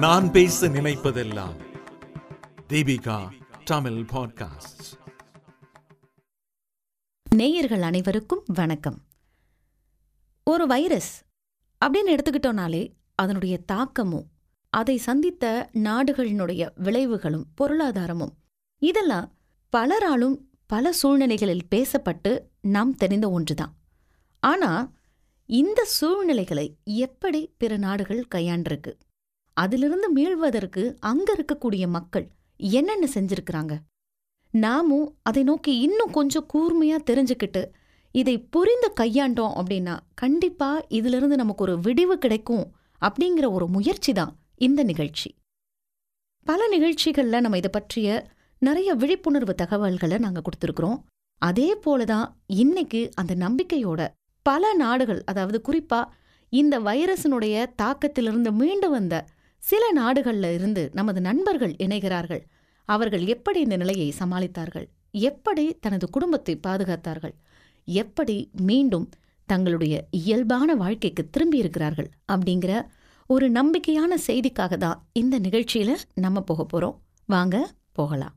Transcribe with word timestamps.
நான் 0.00 0.32
பேச 0.32 0.68
நினைப்பதெல்லாம் 0.68 1.56
தீபிகா 2.68 3.28
தமிழ் 3.64 3.92
பாட்காஸ்ட் 3.92 5.08
நேயர்கள் 7.30 7.82
அனைவருக்கும் 7.82 8.42
வணக்கம். 8.46 9.02
ஒரு 10.44 10.66
வைரஸ் 10.66 11.22
அப்படின்னு 11.84 12.18
எடுத்துக்கிட்டோனாலே 12.18 12.92
அதனுடைய 13.14 13.58
தாக்கமும் 13.58 14.30
அதை 14.70 14.96
சந்தித்த 14.96 15.70
நாடுகளினுடைய 15.72 16.68
விளைவுகளும் 16.82 17.44
பொருளாதாரமும் 17.60 18.32
இதெல்லாம் 18.78 19.32
பலராலும் 19.76 20.36
பல 20.66 20.92
சூழ்நிலைகளில் 20.92 21.66
பேசப்பட்டு 21.74 22.40
நாம் 22.60 22.94
தெரிந்த 22.94 23.30
ஒன்றுதான். 23.30 23.74
ஆனா 24.40 24.92
இந்த 25.46 25.84
சூழ்நிலைகளை 25.84 26.76
எப்படி 26.84 27.54
பிற 27.58 27.76
நாடுகள் 27.76 28.26
கையாண்டிருக்கு? 28.34 28.94
அதிலிருந்து 29.62 30.08
மீள்வதற்கு 30.10 30.82
அங்க 31.00 31.28
இருக்கக்கூடிய 31.36 31.84
மக்கள் 31.88 32.26
என்னென்ன 32.60 33.04
செஞ்சிருக்கிறாங்க? 33.14 33.74
நாமும் 34.54 35.06
அதை 35.22 35.42
நோக்கி 35.42 35.72
இன்னும் 35.78 36.14
கொஞ்சம் 36.18 36.48
கூர்மையா 36.52 36.96
தெரிஞ்சுக்கிட்டு 37.10 37.62
இதை 38.14 38.34
புரிந்து 38.54 38.88
கையாண்டோம் 39.00 39.56
அப்படின்னா 39.58 39.94
கண்டிப்பா 40.14 40.70
இதிலிருந்து 40.88 41.36
நமக்கு 41.36 41.62
ஒரு 41.62 41.74
விடிவு 41.78 42.14
கிடைக்கும் 42.18 42.64
அப்படிங்கிற 43.02 43.46
ஒரு 43.52 43.66
முயற்சி 43.66 44.12
தான் 44.12 44.32
இந்த 44.56 44.80
நிகழ்ச்சி. 44.82 45.28
பல 46.46 46.60
நிகழ்ச்சிகள்ல 46.68 47.40
நம்ம 47.40 47.58
இதை 47.60 47.70
பற்றிய 47.72 48.08
நிறைய 48.62 48.90
விழிப்புணர்வு 48.94 49.54
தகவல்களை 49.54 50.16
நாங்க 50.18 50.40
கொடுத்துருக்குறோம். 50.46 50.98
அதே 51.42 51.68
போலதான் 51.84 52.26
இன்னைக்கு 52.62 53.00
அந்த 53.14 53.32
நம்பிக்கையோட 53.44 54.00
பல 54.46 54.72
நாடுகள் 54.74 55.20
அதாவது 55.24 55.58
குறிப்பா 55.68 56.00
இந்த 56.52 56.74
வைரஸினுடைய 56.80 57.54
தாக்கத்திலிருந்து 57.82 58.50
மீண்டு 58.52 58.88
வந்த 58.90 59.14
சில 59.62 59.92
நாடுகள்ல 59.92 60.54
இருந்து 60.54 60.90
நமது 60.92 61.20
நண்பர்கள் 61.20 61.74
இணைகிறார்கள். 61.78 62.42
அவர்கள் 62.84 63.26
எப்படி 63.26 63.60
இந்த 63.60 63.76
நிலையை 63.76 64.14
சமாளித்தார்கள்? 64.18 64.88
எப்படி 65.10 65.76
தனது 65.80 66.10
குடும்பத்தை 66.10 66.60
பாதுகாத்தார்கள்? 66.66 67.34
எப்படி 67.84 68.50
மீண்டும் 68.62 69.08
தங்களுடைய 69.46 69.94
இயல்பான 70.10 70.74
வாழ்க்கைக்கு 70.74 71.30
திரும்பி 71.30 71.58
இருக்கிறார்கள் 71.58 72.10
அப்படிங்கிற 72.32 72.72
ஒரு 73.26 73.50
நம்பிக்கையான 73.50 74.12
செய்திக்காக 74.26 74.76
தான் 74.76 75.08
இந்த 75.12 75.38
நிகழ்ச்சியில 75.38 75.90
நம்ம 76.14 76.40
போக 76.40 76.66
போறோம். 76.72 76.96
வாங்க 77.26 77.56
போகலாம். 77.92 78.34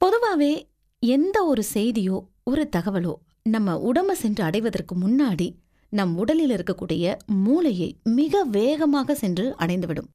பொதுவாவே 0.00 0.52
எந்த 0.98 1.44
ஒரு 1.44 1.62
செய்தியோ 1.74 2.16
ஒரு 2.44 2.68
தகவலோ 2.76 3.14
நம்ம 3.42 3.74
உடம்ப 3.92 4.12
சென்று 4.12 4.44
அடைவதற்கு 4.44 4.94
முன்னாடி 4.96 5.46
நம் 5.92 6.12
உடலில் 6.16 6.54
இருக்கக்கூடிய 6.56 7.14
மூளையை 7.46 7.88
மிக 8.02 8.44
வேகமாக 8.44 9.14
சென்று 9.14 9.54
அடைந்துவிடும். 9.58 10.08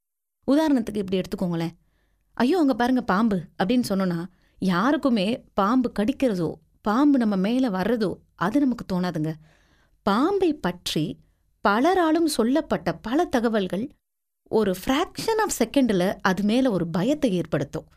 உதாரணத்துக்கு 0.47 1.01
இப்படி 1.03 1.19
எடுத்துக்கோங்களேன். 1.21 1.73
ஐயோ 2.37 2.57
அங்க 2.59 2.73
பாருங்க 2.73 3.01
பாம்பு 3.01 3.37
அப்படின்னு 3.59 3.89
சொன்னோன்னா 3.89 4.19
யாருக்குமே 4.61 5.27
பாம்பு 5.53 5.91
கடிக்கிறதோ 5.99 6.49
பாம்பு 6.81 7.17
நம்ம 7.17 7.35
மேல 7.35 7.69
வர்றதோ 7.69 8.11
அது 8.35 8.59
நமக்கு 8.59 8.85
தோணாதுங்க. 8.93 9.31
பாம்பை 10.05 10.53
பற்றி 10.53 11.05
பலராலும் 11.65 12.29
சொல்லப்பட்ட 12.37 12.89
பல 13.07 13.25
தகவல்கள் 13.25 13.85
ஒரு 14.51 14.73
ஃப்ராக்ஷன் 14.81 15.41
ஆஃப் 15.41 15.57
செகண்டில் 15.59 16.09
அது 16.21 16.43
மேல 16.43 16.71
ஒரு 16.71 16.87
பயத்தை 16.87 17.31
ஏற்படுத்தும். 17.33 17.87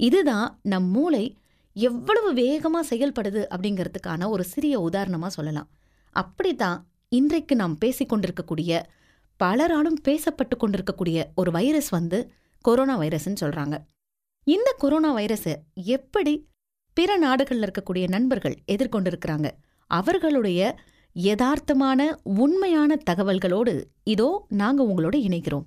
இதுதான் 0.00 0.48
நம் 0.62 0.88
மூளை 0.88 1.24
எவ்வளவு 1.76 2.28
வேகமா 2.34 2.80
செயல்படுது 2.90 3.42
அப்படிங்கிறதுக்கான 3.54 4.28
ஒரு 4.28 4.44
சிறிய 4.44 4.74
உதாரணமா 4.80 5.26
சொல்லலாம். 5.26 5.68
அப்படித்தான் 6.16 6.78
இன்றைக்கு 7.18 7.54
நாம் 7.56 7.76
பேசிக்கொண்டிருக்கக்கூடிய 7.84 8.70
பலராலும் 9.40 9.98
பேசப்பட்டு 10.08 10.56
கொண்டிருக்கக்கூடிய 10.58 11.18
ஒரு 11.34 11.50
வைரஸ் 11.56 11.90
வந்து 11.96 12.18
கொரோனா 12.64 12.94
வைரஸ்ன்னு 13.00 13.42
சொல்றாங்க. 13.42 13.76
இந்த 14.46 14.68
கொரோனா 14.78 15.10
வைரஸை 15.16 15.54
எப்படி 15.94 16.34
பிற 16.96 17.10
நாடுகள்ல 17.24 17.66
இருக்கக்கூடிய 17.66 18.04
நண்பர்கள் 18.08 18.56
எதிர்கொண்டிருக்கிறாங்க 18.72 19.48
அவர்களுடைய 19.90 20.60
யதார்த்தமான 21.28 22.00
உண்மையான 22.22 22.98
தகவல்களோடு 23.10 23.74
இதோ 24.04 24.28
நாங்க 24.62 24.80
உங்களோட 24.84 25.16
இணைகிறோம். 25.28 25.66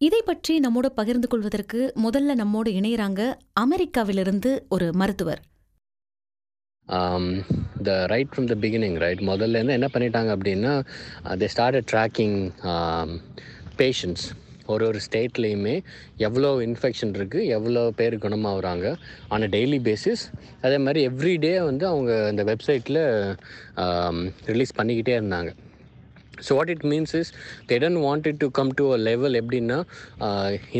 இதை 0.00 0.20
பற்றி 0.24 0.54
நம்மோட 0.60 0.86
பகிர்ந்து 1.00 1.28
கொள்வதற்கு 1.28 1.80
முதல்ல 2.04 2.34
நம்மோடு 2.34 2.70
இணையறாங்க 2.80 3.20
அமெரிக்காவிலிருந்து 3.60 4.52
ஒரு 4.68 4.88
மருத்துவர். 4.92 5.42
The 7.86 8.06
right 8.06 8.32
from 8.32 8.48
the 8.50 8.56
beginning 8.64 8.96
right 8.98 9.22
முதல்லேருந்து 9.30 9.76
என்ன 9.78 9.88
பண்ணிட்டாங்க 9.94 10.30
அப்படின்னா 10.36 10.72
தே 11.36 11.46
ஸ்டார்ட் 11.46 11.88
ட்ராக்கிங் 11.92 12.38
பேஷண்ட்ஸ் 13.76 14.26
ஒரு 14.66 14.84
ஒரு 14.86 15.00
ஸ்டேட்லேயுமே 15.06 15.74
எவ்வளோ 16.18 16.48
இன்ஃபெக்ஷன் 16.66 17.12
இருக்குது 17.18 17.48
எவ்வளோ 17.56 17.82
பேர் 17.96 18.14
குணமாகறாங்க 18.16 18.86
ஆன் 19.28 19.42
அ 19.42 19.48
டெய்லி 19.48 19.78
பேசிஸ் 19.80 20.24
அதே 20.62 20.78
மாதிரி 20.78 21.00
எவ்ரிடே 21.08 21.52
வந்து 21.64 21.86
அவங்க 21.86 22.12
அந்த 22.28 22.44
வெப்சைட்டில் 22.44 23.02
ரிலீஸ் 24.46 24.78
பண்ணிக்கிட்டே 24.78 25.14
இருந்தாங்க. 25.20 25.50
So 26.46 26.54
what 26.58 26.72
it 26.74 26.84
means 26.92 27.14
is 27.20 27.30
they 27.70 27.78
don't 27.84 28.00
want 28.06 28.28
it 28.30 28.40
to 28.44 28.48
come 28.58 28.72
to 28.80 28.86
a 28.96 28.98
level 29.08 29.36
எப்படின்னா 29.42 29.78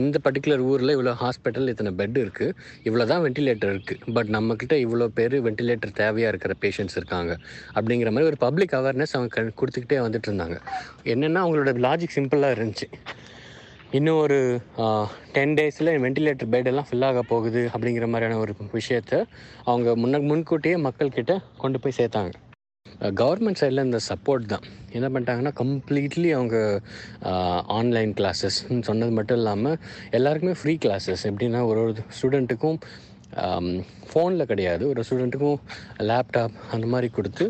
இந்த 0.00 0.16
பர்டிகுலர் 0.26 0.64
ஊரில் 0.70 0.94
இவ்வளோ 0.96 1.14
ஹாஸ்பிட்டல் 1.24 1.70
இத்தனை 1.72 1.92
பெட் 2.00 2.18
இருக்குது 2.24 2.54
இவ்வளோ 2.88 3.06
தான் 3.12 3.22
வென்டிலேட்டர் 3.26 3.72
இருக்குது 3.74 4.14
பட் 4.18 4.30
நம்மக்கிட்ட 4.36 4.74
இவ்வளோ 4.86 5.08
பேர் 5.18 5.36
வென்டிலேட்டர் 5.48 5.94
தேவையாக 6.02 6.32
இருக்கிற 6.32 6.54
பேஷண்ட்ஸ் 6.64 6.98
இருக்காங்க. 7.00 7.32
அப்படிங்கிற 7.76 8.10
மாதிரி 8.14 8.30
ஒரு 8.32 8.38
பப்ளிக் 8.46 8.74
அவேர்னஸ் 8.80 9.14
அவங்க 9.18 9.44
கொடுத்துக்கிட்டே 9.60 10.00
வந்துட்டு 10.06 10.28
இருந்தாங்க. 10.30 10.58
என்னென்னா 11.14 11.42
அவங்களோட 11.44 11.72
லாஜிக் 11.86 12.16
சிம்பிளாக 12.18 12.56
இருந்துச்சு. 12.56 12.88
இன்னும் 13.96 14.20
ஒரு 14.22 14.38
டென் 15.34 15.54
டேஸில் 15.58 15.90
வென்டிலேட்டர் 16.04 16.50
பெட்டெல்லாம் 16.54 16.88
ஃபில் 16.88 17.06
ஆக 17.08 17.20
போகுது 17.32 17.60
அப்படிங்கிற 17.72 18.06
மாதிரியான 18.12 18.38
ஒரு 18.44 18.54
விஷயத்த 18.78 19.12
அவங்க 19.70 19.94
முன்ன 20.02 20.20
முன்கூட்டியே 20.30 20.76
மக்கள்கிட்ட 20.86 21.34
கொண்டு 21.62 21.80
போய் 21.84 21.98
சேர்த்தாங்க. 22.00 22.32
கவர்மெண்ட் 23.20 23.60
சைடில் 23.60 23.84
இந்த 23.84 23.98
சப்போர்ட் 24.08 24.46
தான். 24.46 24.64
என்ன 24.90 25.06
பண்ணிட்டாங்கன்னா 25.14 25.52
கம்ப்ளீட்லி 25.62 26.30
அவங்க 26.30 26.56
ஆன்லைன் 27.78 28.12
கிளாஸஸ் 28.12 28.58
சொன்னது 28.80 29.10
மட்டும் 29.10 29.36
இல்லாமல் 29.36 29.76
எல்லாருக்குமே 30.10 30.54
ஃப்ரீ 30.60 30.74
கிளாஸஸ் 30.84 31.24
எப்படின்னா 31.30 31.62
ஒரு 31.70 31.80
ஒரு 31.80 31.94
ஸ்டூடெண்ட்டுக்கும் 32.18 32.78
ஃபோனில் 34.10 34.48
கிடையாது. 34.50 34.82
ஒரு 34.90 35.00
ஸ்டூடெண்ட்டுக்கும் 35.06 35.58
லேப்டாப் 36.08 36.54
அந்த 36.74 36.86
மாதிரி 36.92 37.08
கொடுத்து 37.16 37.44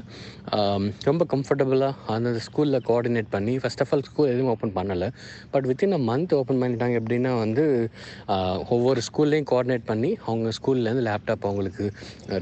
ரொம்ப 1.09 1.23
கம்ஃபர்டபுளாக 1.33 2.15
அந்த 2.15 2.31
ஸ்கூலில் 2.47 2.79
கோஆர்டினேட் 2.89 3.31
பண்ணி 3.35 3.55
ஃபஸ்ட் 3.63 3.83
ஆஃப் 3.85 3.93
ஆல் 3.95 4.05
ஸ்கூல் 4.09 4.33
எதுவும் 4.35 4.51
ஓப்பன் 4.55 4.75
பண்ணலை. 4.79 5.09
But 5.55 5.69
within 5.71 5.97
a 5.99 6.01
month 6.11 6.35
open 6.41 6.61
பண்ணிட்டாங்க 6.63 7.01
எப்படின்னா 7.01 7.33
வந்து 7.45 7.65
ஒவ்வொரு 8.77 9.03
ஸ்கூல்லையும் 9.09 9.49
கோஆர்டினேட் 9.53 9.89
பண்ணி 9.93 10.11
அவங்க 10.29 10.51
ஸ்கூல்லேருந்து 10.59 11.07
லேப்டாப் 11.11 11.47
அவங்களுக்கு 11.51 11.87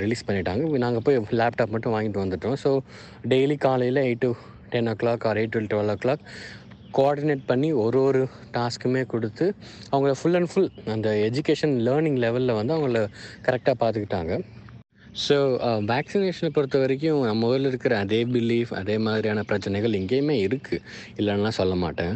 ரிலீஸ் 0.04 0.26
பண்ணிட்டாங்க. 0.30 0.82
நாங்கள் 0.86 1.06
போய் 1.08 1.20
லேப்டாப் 1.42 1.74
மட்டும் 1.76 1.96
வாங்கிட்டு 1.96 2.24
வந்துட்டோம். 2.24 2.58
ஸோ 2.64 2.72
டெய்லி 3.34 3.58
காலையில் 3.68 4.02
eight 4.08 4.24
to 4.26 4.32
ten 4.74 4.90
o'clock 5.00 5.24
or 5.30 5.38
eight 5.40 5.54
to 5.56 5.60
twelve 5.72 5.92
o'clock 6.04 6.22
coordinate 6.96 7.48
பண்ணி 7.50 7.68
ஒரு 7.84 7.98
ஒரு 8.08 8.20
டாஸ்க்குமே 8.56 9.02
கொடுத்து 9.12 9.46
அவங்கள 9.92 10.12
ஃபுல் 10.20 10.36
அண்ட் 10.38 10.50
ஃபுல் 10.52 10.70
அந்த 10.94 11.08
எஜுகேஷன் 11.28 11.74
லேர்னிங் 11.86 12.18
லெவலில் 12.24 12.58
வந்து 12.58 12.74
அவங்கள 12.76 13.00
கரெக்டாக 13.46 13.76
பார்த்துக்கிட்டாங்க. 13.82 14.34
ஸோ 15.22 15.34
வேக்சினேஷனை 15.90 16.48
uh, 16.48 16.54
பொறுத்த 16.54 16.76
வரைக்கும் 16.82 17.18
நம்ம 17.28 17.48
ஊரில் 17.50 17.68
இருக்கிற 17.70 17.94
அதே 18.04 18.18
பிலீஃப் 18.34 18.70
அதே 18.78 18.94
மாதிரியான 19.04 19.42
பிரச்சனைகள் 19.50 19.92
இங்கேயுமே 19.98 20.36
இருக்குது 20.46 20.80
இல்லைன்னா 21.20 21.50
சொல்ல 21.58 21.74
மாட்டேன். 21.82 22.14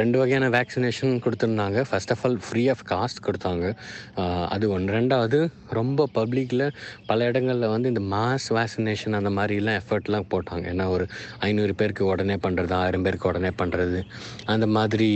ரெண்டு 0.00 0.16
வகையான 0.20 0.46
வேக்சினேஷன் 0.56 1.12
கொடுத்துருந்தாங்க. 1.24 1.82
First 1.88 2.12
of 2.14 2.22
all 2.28 2.38
free 2.46 2.62
of 2.72 2.82
cost 2.92 3.20
கொடுத்தாங்க. 3.26 3.66
அது 4.54 4.64
ஒன்று 4.76 4.96
ரெண்டாவது 4.98 5.38
ரொம்ப 5.78 6.06
பப்ளிக்கில் 6.18 6.66
பல 7.10 7.28
இடங்களில் 7.30 7.68
வந்து 7.74 7.92
இந்த 7.92 8.02
மாஸ் 8.14 8.48
வேக்சினேஷன் 8.58 9.16
அந்த 9.20 9.32
மாதிரிலாம் 9.38 9.78
எஃபர்ட்லாம் 9.82 10.28
போட்டாங்க. 10.34 10.66
ஏன்னா 10.74 10.88
ஒரு 10.96 11.06
ஐநூறு 11.50 11.76
பேருக்கு 11.82 12.04
உடனே 12.12 12.38
பண்ணுறது 12.48 12.76
ஆயிரம் 12.80 13.06
பேருக்கு 13.06 13.30
உடனே 13.32 13.54
பண்ணுறது 13.62 14.02
அந்த 14.56 14.68
மாதிரி 14.78 15.10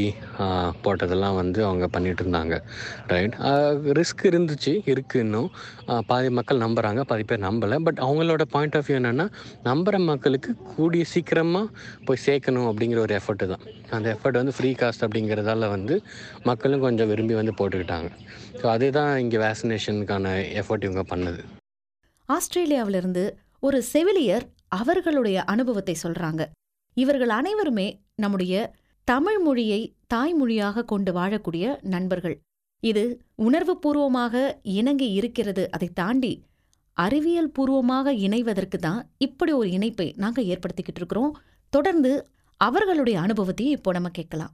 போட்டதெல்லாம் 0.87 1.37
வந்து 1.43 1.63
அவங்க 1.71 1.89
பண்ணிகிட்டு 1.97 2.25
இருந்தாங்க. 2.27 2.55
ரைட் 3.15 3.37
ரிஸ்க் 4.01 4.25
இருந்துச்சு 4.33 4.75
இருக்குது 4.95 5.25
இன்னும். 5.27 5.51
பாதி 6.13 6.31
மக்கள் 6.41 6.65
நம்புகிறாங்க 6.65 7.03
பாதி 7.17 7.27
பேர் 7.31 7.45
நம்பலை. 7.49 7.77
பட் 7.87 8.01
அவங்களோட 8.07 8.43
பாயிண்ட் 8.55 8.77
ஆஃப் 8.79 8.87
வியூ 8.87 8.97
என்னென்னா 9.01 9.27
நம்புகிற 9.69 9.97
மக்களுக்கு 10.11 10.51
கூடிய 10.73 11.03
சீக்கிரமாக 11.13 11.67
போய் 12.07 12.23
சேர்க்கணும் 12.25 12.67
அப்படிங்கிற 12.71 12.99
ஒரு 13.05 13.15
எஃபர்ட்டு 13.19 13.47
தான். 13.53 13.63
அந்த 13.97 14.07
எஃபர்ட் 14.15 14.39
வந்து 14.41 14.55
ஃப்ரீ 14.57 14.71
காஸ்ட் 14.81 15.05
அப்படிங்கிறதால 15.07 15.69
வந்து 15.75 15.95
மக்களும் 16.51 16.85
கொஞ்சம் 16.87 17.09
விரும்பி 17.11 17.35
வந்து 17.41 17.53
போட்டுக்கிட்டாங்க. 17.59 18.09
ஸோ 18.61 18.67
அதுதான் 18.75 19.13
இங்கே 19.25 19.39
வேக்சினேஷனுக்கான 19.45 20.33
எஃபர்ட் 20.63 20.87
இவங்க 20.89 21.05
பண்ணது. 21.13 21.43
ஆஸ்திரேலியாவிலிருந்து 22.37 23.25
ஒரு 23.67 23.79
செவிலியர் 23.93 24.47
அவர்களுடைய 24.81 25.39
அனுபவத்தை 25.53 25.95
சொல்றாங்க. 26.03 26.43
இவர்கள் 26.97 27.33
அனைவருமே 27.41 27.89
நம்முடைய 28.25 28.55
தமிழ் 29.09 29.39
மொழியை 29.47 29.81
தாய்மொழியாக 30.15 30.85
கொண்டு 30.93 31.11
வாழக்கூடிய 31.21 31.65
நண்பர்கள். 31.95 32.37
இது 32.83 33.05
உணர்வுபூர்வமாக 33.47 34.35
இணங்கி 34.79 35.09
இருக்கிறது. 35.21 35.63
அதை 35.77 35.89
தாண்டி 36.01 36.33
அறிவியல் 37.05 37.55
பூர்வமாக 37.57 38.13
இணைவதற்கு 38.27 38.79
தான் 38.87 39.01
இப்படி 39.27 39.53
ஒரு 39.61 39.69
இணைப்பை 39.77 40.07
நாங்கள் 40.23 40.49
ஏற்படுத்திக்கிட்டு 40.53 41.01
இருக்கிறோம். 41.03 41.33
தொடர்ந்து 41.73 42.13
அவர்களுடைய 42.61 43.17
அனுபவத்தையும் 43.25 43.77
இப்போ 43.79 43.91
நம்ம 43.97 44.11
கேட்கலாம். 44.19 44.53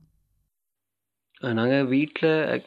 நாங்கள் 1.58 1.86
வீட்டில் 1.92 2.64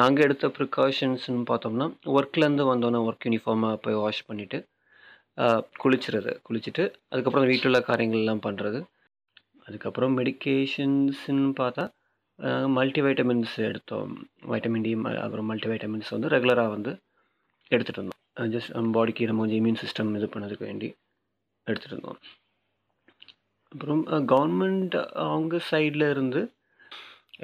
நாங்கள் 0.00 0.24
எடுத்த 0.26 0.46
ப்ரிகாஷன்ஸ்னு 0.58 1.44
பார்த்தோம்னா 1.50 1.86
ஒர்க்லேருந்து 2.18 2.64
வந்தோன்னே 2.70 3.00
ஒர்க் 3.08 3.26
யூனிஃபார்மாக 3.28 3.76
போய் 3.84 3.98
வாஷ் 4.04 4.26
பண்ணிவிட்டு 4.28 4.58
குளிச்சுறது. 5.82 6.32
குளிச்சுட்டு 6.46 6.84
அதுக்கப்புறம் 7.10 7.48
வீட்டில் 7.50 7.70
உள்ள 7.70 7.80
காரியங்கள்லாம் 7.90 8.44
பண்ணுறது 8.46 8.80
அதுக்கப்புறம் 9.66 10.14
மெடிக்கேஷன்ஸ்னு 10.20 11.48
பார்த்தா 11.60 11.84
மல்டி 12.78 13.00
வைட்டமின்ஸ் 13.06 13.56
எடுத்தோம். 13.68 14.12
வைட்டமின் 14.52 14.86
டி 14.86 14.92
அப்புறம் 15.24 15.48
மல்டி 15.52 15.68
வைட்டமின்ஸ் 15.72 16.14
வந்து 16.16 16.32
ரெகுலராக 16.34 16.70
வந்து 16.76 16.92
எடுத்துகிட்டு 17.74 18.00
இருந்தோம் 18.00 18.18
ஜஸ்ட் 18.46 18.70
um, 18.70 18.76
நம்ம 18.76 18.90
பாடிக்கு 18.96 19.26
நம்ம 19.28 19.42
கொஞ்சம் 19.42 19.60
இம்யூன் 19.60 19.80
சிஸ்டம் 19.80 20.10
இது 20.18 20.26
பண்ணதுக்கு 20.34 20.66
வேண்டி 20.68 20.88
எடுத்துகிட்டு 21.66 21.94
இருந்தோம் 21.94 22.20
அப்புறம் 23.72 24.02
கவர்மெண்ட் 24.32 24.94
அவங்க 25.24 25.56
சைடில் 25.70 26.04
இருந்து 26.12 26.40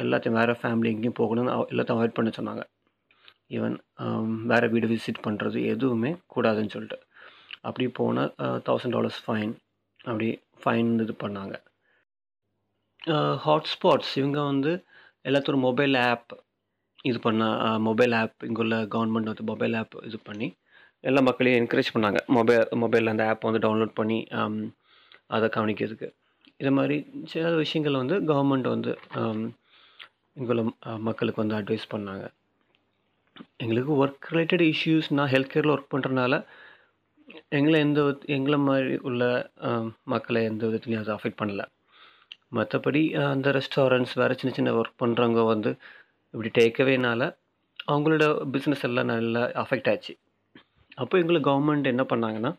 எல்லாத்தையும் 0.02 0.38
வேறு 0.40 0.54
ஃபேமிலி 0.60 0.92
எங்கேயும் 0.92 1.18
போகணும்னு 1.20 1.52
எல்லாத்தையும் 1.72 1.98
அவாய்ட் 1.98 2.16
பண்ண 2.18 2.30
சொன்னாங்க. 2.38 2.64
ஈவன் 3.56 3.76
um, 4.04 4.30
வேறு 4.52 4.70
வீடு 4.74 4.92
விசிட் 4.94 5.20
பண்ணுறது 5.26 5.58
எதுவுமே 5.74 6.12
கூடாதுன்னு 6.34 6.74
சொல்லிட்டு. 6.76 6.98
அப்படி 7.68 7.86
போனால் 8.00 8.32
தௌசண்ட் 8.68 8.96
டாலர்ஸ் 8.98 9.20
ஃபைன் 9.26 9.52
அப்படி 10.04 10.28
ஃபைன் 10.62 10.90
இது 11.04 11.14
பண்ணாங்க. 11.24 11.54
ஹாட்ஸ்பாட்ஸ் 13.46 14.12
இவங்க 14.20 14.40
வந்து 14.52 14.72
எல்லாத்தோட 15.24 15.58
மொபைல் 15.68 15.96
ஆப் 16.08 16.32
இது 17.04 17.18
பண்ண 17.26 17.44
மொபைல் 17.88 18.14
ஆப் 18.20 18.44
இங்குள்ள 18.48 18.76
கவர்மெண்ட் 18.94 19.30
வந்து 19.30 19.46
மொபைல் 19.52 19.74
ஆப் 19.80 19.96
இது 20.08 20.18
பண்ணி 20.28 20.48
எல்லா 21.08 21.20
மக்களையும் 21.28 21.60
என்கரேஜ் 21.60 21.94
பண்ணாங்க. 21.94 22.20
மொபைல் 22.36 22.62
மொபைலில் 22.82 23.12
அந்த 23.12 23.24
ஆப் 23.30 23.46
வந்து 23.48 23.62
டவுன்லோட் 23.64 23.98
பண்ணி 24.00 24.18
அதை 25.34 25.48
கவனிக்கிறதுக்கு. 25.56 26.08
இது 26.62 26.70
மாதிரி 26.78 26.96
சில 27.32 27.50
விஷயங்கள் 27.62 28.00
வந்து 28.02 28.16
கவர்மெண்ட் 28.30 28.68
வந்து 28.74 28.92
இங்குள்ள 30.38 30.62
மக்களுக்கு 31.08 31.42
வந்து 31.42 31.58
அட்வைஸ் 31.60 31.92
பண்ணாங்க. 31.94 32.24
எங்களுக்கு 33.62 33.92
ஒர்க் 34.02 34.28
ரிலேட்டட் 34.32 34.64
இஷ்யூஸ்னால் 34.72 35.30
ஹெல்த் 35.32 35.52
கேரில் 35.54 35.74
ஒர்க் 35.74 35.92
பண்ணுறதுனால 35.94 36.34
எங்களை 37.58 37.76
எந்த 37.86 38.00
எங்களை 38.36 38.58
மாதிரி 38.68 38.94
உள்ள 39.08 39.22
மக்களை 40.12 40.40
எந்த 40.50 40.62
விதத்துலையும் 40.66 41.02
அது 41.04 41.14
அஃபெக்ட் 41.16 41.40
பண்ணலை. 41.42 41.64
மற்றபடி 42.56 43.02
அந்த 43.34 43.48
ரெஸ்டாரண்ட்ஸ் 43.58 44.16
வேறு 44.20 44.38
சின்ன 44.40 44.52
சின்ன 44.58 44.74
ஒர்க் 44.80 45.00
பண்ணுறவங்க 45.02 45.42
வந்து 45.52 45.70
இப்படி 46.34 46.50
டேக்கவேனால 46.58 47.30
அவங்களோட 47.92 48.26
பிஸ்னஸ் 48.54 48.84
எல்லாம் 48.88 49.10
நல்லா 49.12 49.42
அஃபெக்ட் 49.62 49.90
ஆச்சு. 49.92 50.14
அப்போ 50.98 51.14
எங்களை 51.18 51.40
கவர்மெண்ட் 51.50 51.92
என்ன 51.92 52.02
பண்ணாங்கன்னா 52.12 52.50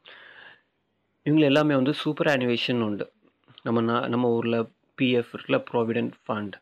இவங்களை 1.25 1.45
எல்லாமே 1.51 1.75
வந்து 1.75 1.93
சூப்பர் 2.01 2.29
அனிவேஷன் 2.33 2.81
உண்டு. 2.87 3.05
நம்ம 3.67 3.81
நான் 3.81 4.09
நம்ம 4.13 4.25
ஊரில் 4.37 4.59
பிஎஃப் 4.97 5.31
இருக்குல்ல 5.33 5.59
ப்ராவிடென்ட் 5.69 6.15
ஃபண்ட் 6.25 6.55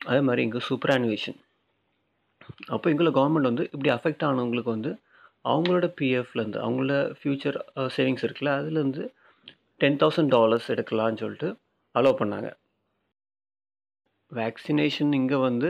அதே 0.00 0.20
மாதிரி 0.28 0.42
இங்கே 0.46 0.60
சூப்பர் 0.68 0.92
அனிவேஷன் 0.96 1.38
அப்போ 2.74 2.86
எங்களை 2.90 3.10
கவர்மெண்ட் 3.18 3.50
வந்து 3.50 3.64
இப்படி 3.74 3.90
அஃபெக்ட் 3.96 4.24
ஆனவங்களுக்கு 4.28 4.74
வந்து 4.76 4.92
அவங்களோட 5.50 5.86
பிஎஃப்லேருந்து 5.98 6.58
அவங்களோட 6.64 6.96
ஃப்யூச்சர் 7.18 7.58
சேவிங்ஸ் 7.96 8.24
இருக்குல்ல 8.26 8.52
அதுலேருந்து 8.58 9.04
டென் 9.80 10.00
தௌசண்ட் 10.02 10.32
டாலர்ஸ் 10.36 10.68
எடுக்கலான்னு 10.72 11.20
சொல்லிட்டு 11.22 11.48
அலோவ் 11.94 12.20
பண்ணாங்க. 12.20 12.48
வேக்சினேஷன் 14.32 15.12
இங்கே 15.20 15.38
வந்து 15.48 15.68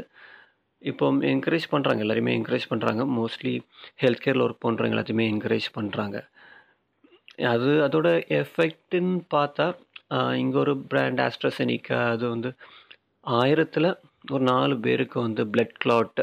இப்போ 0.90 1.06
என்கரேஜ் 1.32 1.66
பண்ணுறாங்க 1.72 2.02
எல்லாரையுமே 2.04 2.32
என்கரேஜ் 2.38 2.66
பண்ணுறாங்க 2.70 3.02
மோஸ்ட்லி 3.18 3.54
ஹெல்த் 4.02 4.22
கேரில் 4.24 4.44
ஒர்க் 4.46 4.64
பண்ணுறவங்க 4.66 4.94
எல்லாத்தையுமே 4.96 5.26
என்கரேஜ் 5.32 5.68
பண்ணுறாங்க 5.78 6.18
அது 7.52 7.70
அதோட 7.86 8.08
எஃபெக்ட்டுன்னு 8.40 9.18
பார்த்தா 9.34 9.66
இங்கே 10.42 10.58
ஒரு 10.62 10.72
பிராண்ட் 10.90 11.20
ஆஸ்ட்ரசெனிக்கா 11.20 11.98
அது 12.14 12.24
வந்து 12.28 12.50
ஆயிரத்தில் 13.26 13.90
ஒரு 14.32 14.42
நாலு 14.44 14.74
பேருக்கு 14.86 15.18
வந்து 15.26 15.42
பிளட் 15.52 15.76
கிளாட் 15.82 16.20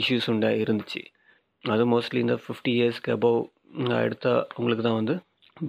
இஷ்யூஸ் 0.00 0.28
உண்டா 0.32 0.50
இருந்துச்சு. 0.62 1.00
அது 1.64 1.84
மோஸ்ட்லி 1.92 2.20
இந்த 2.24 2.36
ஃபிஃப்டி 2.44 2.72
இயர்ஸ்க்கு 2.78 3.12
அபவ் 3.16 3.38
எடுத்த 4.04 4.28
அவங்களுக்கு 4.54 4.84
தான் 4.88 4.98
வந்து 5.00 5.14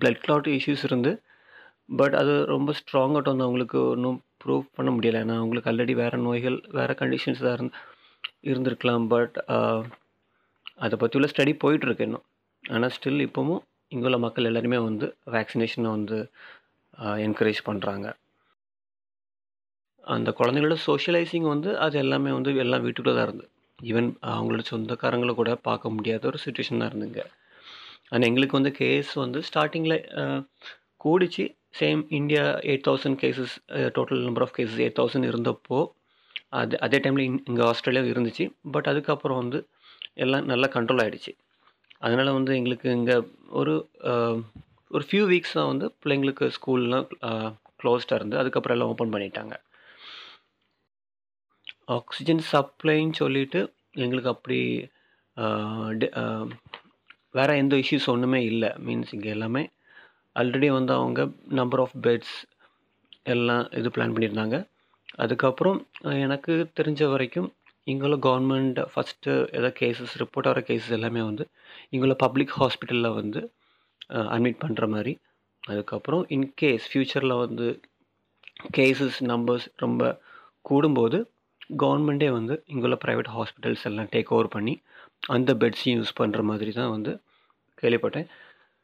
பிளட் 0.01 0.21
கிளாட் 0.25 0.50
இஷ்யூஸ் 0.57 0.83
இருந்து 0.89 1.12
பட் 2.00 2.16
அது 2.21 2.33
ரொம்ப 2.54 2.74
ஸ்ட்ராங்காக 2.80 3.30
வந்து 3.31 3.45
அவங்களுக்கு 3.48 3.80
ஒன்றும் 3.94 4.19
ப்ரூவ் 4.44 4.66
பண்ண 4.77 4.89
முடியலை. 4.98 5.19
ஏன்னா 5.25 5.38
அவங்களுக்கு 5.42 5.69
ஆல்ரெடி 5.71 5.94
வேறு 6.01 6.18
நோய்கள் 6.27 6.57
வேறு 6.77 6.94
கண்டிஷன்ஸ் 7.01 7.44
தான் 7.45 7.56
இருந்து 7.57 7.74
இருந்திருக்கலாம் 8.44 9.06
பட் 9.13 9.36
uh, 9.56 9.80
அதை 10.86 10.95
பற்றியுள்ள 11.00 11.27
ஸ்டடி 11.31 11.53
போயிட்டுருக்கு 11.63 12.06
இன்னும். 12.07 12.25
ஆனால் 12.63 12.94
ஸ்டில் 12.95 13.25
இப்போவும் 13.27 13.62
இங்கே 13.91 14.07
உள்ள 14.09 14.18
மக்கள் 14.25 14.47
எல்லாருமே 14.50 14.80
வந்து 14.88 15.07
வேக்சினேஷனை 15.36 15.89
வந்து 15.97 16.18
uh, 16.97 17.15
என்கரேஜ் 17.25 17.62
பண்ணுறாங்க 17.69 18.07
அந்த 20.07 20.30
குழந்தைங்களோட 20.38 20.77
சோஷியலைசிங் 20.89 21.47
வந்து 21.53 21.71
அது 21.86 21.95
எல்லாமே 22.03 22.31
வந்து 22.38 22.51
எல்லாம் 22.63 22.86
வீட்டுக்குள்ளே 22.86 23.15
தான் 23.18 23.27
இருந்து. 23.30 23.45
ஈவன் 23.80 24.09
அவங்களோட 24.31 24.63
சொந்தக்காரங்களை 24.71 25.33
கூட 25.42 25.51
பார்க்க 25.68 25.95
முடியாத 25.97 26.27
ஒரு 26.31 26.39
சுச்சுவேஷன் 26.45 26.81
தான் 26.81 26.92
இருந்துங்க. 26.92 27.21
ஆனால் 28.12 28.27
எங்களுக்கு 28.30 28.59
வந்து 28.59 28.74
கேஸ் 28.81 29.12
வந்து 29.25 29.42
ஸ்டார்டிங்கில் 29.50 29.97
uh, 30.21 30.39
கூடிச்சு 31.06 31.45
same 31.80 32.01
India 32.19 32.44
eight 32.69 32.85
thousand 32.88 33.18
cases 33.21 33.53
total 33.97 34.24
number 34.27 34.45
of 34.45 34.56
cases 34.57 34.80
eight 34.83 35.00
thousand 35.00 35.27
இருந்தப்போ 35.31 35.80
அது 36.54 36.75
அதே 36.86 36.98
டைமில் 37.04 37.25
இங் 37.28 37.40
இங்கே 37.50 37.63
ஆஸ்திரேலியா 37.69 38.04
இருந்துச்சு. 38.13 38.46
பட் 38.75 38.90
அதுக்கப்புறம் 38.92 39.40
வந்து 39.42 39.60
எல்லாம் 40.24 40.50
நல்லா 40.51 40.68
கண்ட்ரோல் 40.75 41.01
ஆகிடுச்சு 41.04 41.34
அதனால் 42.06 42.38
வந்து 42.38 42.51
எங்களுக்கு 42.60 42.90
இங்கே 43.00 43.16
ஒரு 43.60 43.74
ஒரு 44.96 45.04
ஃபியூ 45.07 45.24
வீக்ஸ் 45.31 45.57
தான் 45.57 45.72
வந்து 45.72 45.88
பிள்ளைங்களுக்கு 46.01 46.46
ஸ்கூல்லாம் 46.57 47.07
க்ளோஸ்டாக 47.81 48.19
இருந்து 48.19 48.40
அதுக்கப்புறம் 48.42 48.75
எல்லாம் 48.75 48.92
ஓப்பன் 48.94 49.13
பண்ணிட்டாங்க. 49.16 49.56
ஆக்சிஜன் 51.98 52.42
சப்ளைன்னு 52.52 53.16
சொல்லிட்டு 53.24 53.60
எங்களுக்கு 54.04 54.31
அப்படி 54.36 54.60
வேறு 57.38 57.54
எந்த 57.63 57.75
இஷ்யூஸ் 57.84 58.10
ஒன்றுமே 58.13 58.40
இல்லை. 58.52 58.69
மீன்ஸ் 58.88 59.13
இங்கே 59.16 59.30
எல்லாமே 59.36 59.63
ஆல்ரெடி 60.36 60.68
வந்து 60.78 60.94
அவங்க 61.00 61.19
நம்பர் 61.60 61.81
ஆஃப் 61.84 61.95
பெட்ஸ் 62.06 62.36
எல்லாம் 63.34 63.63
இது 63.80 63.90
பிளான் 63.95 64.13
பண்ணியிருந்தாங்க. 64.16 64.57
அதுக்கப்புறம் 65.24 65.80
எனக்கு 66.25 66.54
தெரிஞ்ச 66.80 67.04
வரைக்கும் 67.13 67.50
இங்குள்ள 67.88 68.16
கவர்மெண்ட் 68.25 68.80
ஃபஸ்ட்டு 68.92 69.31
எதாவது 69.57 69.75
கேசஸ் 69.80 70.13
ரிப்போர்ட் 70.21 70.47
ஆகிற 70.49 70.61
கேசஸ் 70.69 70.95
எல்லாமே 70.97 71.21
வந்து 71.30 71.45
இங்குள்ள 71.94 72.16
பப்ளிக் 72.26 72.54
ஹாஸ்பிட்டலில் 72.59 73.18
வந்து 73.19 73.42
அட்மிட் 74.35 74.61
பண்ணுற 74.64 74.85
மாதிரி. 74.95 75.14
அதுக்கப்புறம் 75.64 76.23
இன்கேஸ் 76.35 76.85
ஃப்யூச்சரில் 76.92 77.42
வந்து 77.45 77.68
கேசஸ் 78.78 79.19
நம்பர்ஸ் 79.31 79.68
ரொம்ப 79.83 80.04
கூடும்போது 80.66 81.18
கவர்மெண்ட்டே 81.83 82.30
வந்து 82.38 82.56
இங்குள்ள 82.73 82.95
ப்ரைவேட் 83.04 83.31
ஹாஸ்பிட்டல்ஸ் 83.35 83.85
எல்லாம் 83.90 84.11
டேக் 84.14 84.31
ஓவர் 84.35 84.54
பண்ணி 84.56 84.73
அந்த 85.30 85.52
பெட்ஸையும் 85.61 85.97
யூஸ் 85.99 86.18
பண்ணுற 86.19 86.42
மாதிரி 86.52 86.71
தான் 86.80 86.94
வந்து 86.95 87.11
கேள்விப்பட்டேன். 87.78 88.28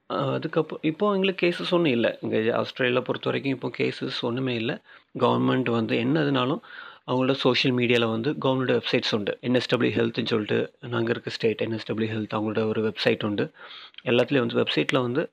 அதுக்கப்புறம் 0.09 0.83
இப்போ 0.89 1.05
எங்களுக்கு 1.15 1.41
கேசஸ் 1.43 1.71
ஒன்றும் 1.75 1.95
இல்லை. 1.97 2.11
இங்கே 2.23 2.39
ஆஸ்திரேலியா 2.61 3.01
பொறுத்த 3.07 3.29
வரைக்கும் 3.29 3.55
இப்போ 3.55 3.69
கேசஸ் 3.77 4.19
ஒன்றுமே 4.27 4.53
இல்லை. 4.61 4.75
கவர்மெண்ட் 5.23 5.69
வந்து 5.77 5.95
என்னதுனாலும் 6.05 6.61
அவங்களோட 7.09 7.33
சோஷியல் 7.45 7.73
மீடியாவில் 7.79 8.13
வந்து 8.13 8.29
கவர்மெண்ட் 8.43 8.73
வெப்சைட்ஸ் 8.77 9.13
உண்டு. 9.17 9.33
என்எஸ்டபிள்யூ 9.47 9.91
ஹெல்த்னு 9.97 10.31
சொல்லிட்டு 10.33 10.59
நாங்கள் 10.93 11.13
இருக்க 11.15 11.31
ஸ்டேட் 11.37 11.63
என்எஸ்டபிள்யூ 11.65 12.09
ஹெல்த் 12.13 12.35
அவங்களோட 12.37 12.61
ஒரு 12.71 12.81
வெப்சைட் 12.87 13.25
உண்டு. 13.29 13.45
எல்லாத்துலேயும் 14.11 14.45
வந்து 14.45 14.59
வெப்சைட்டில் 14.61 15.05
வந்து 15.07 15.23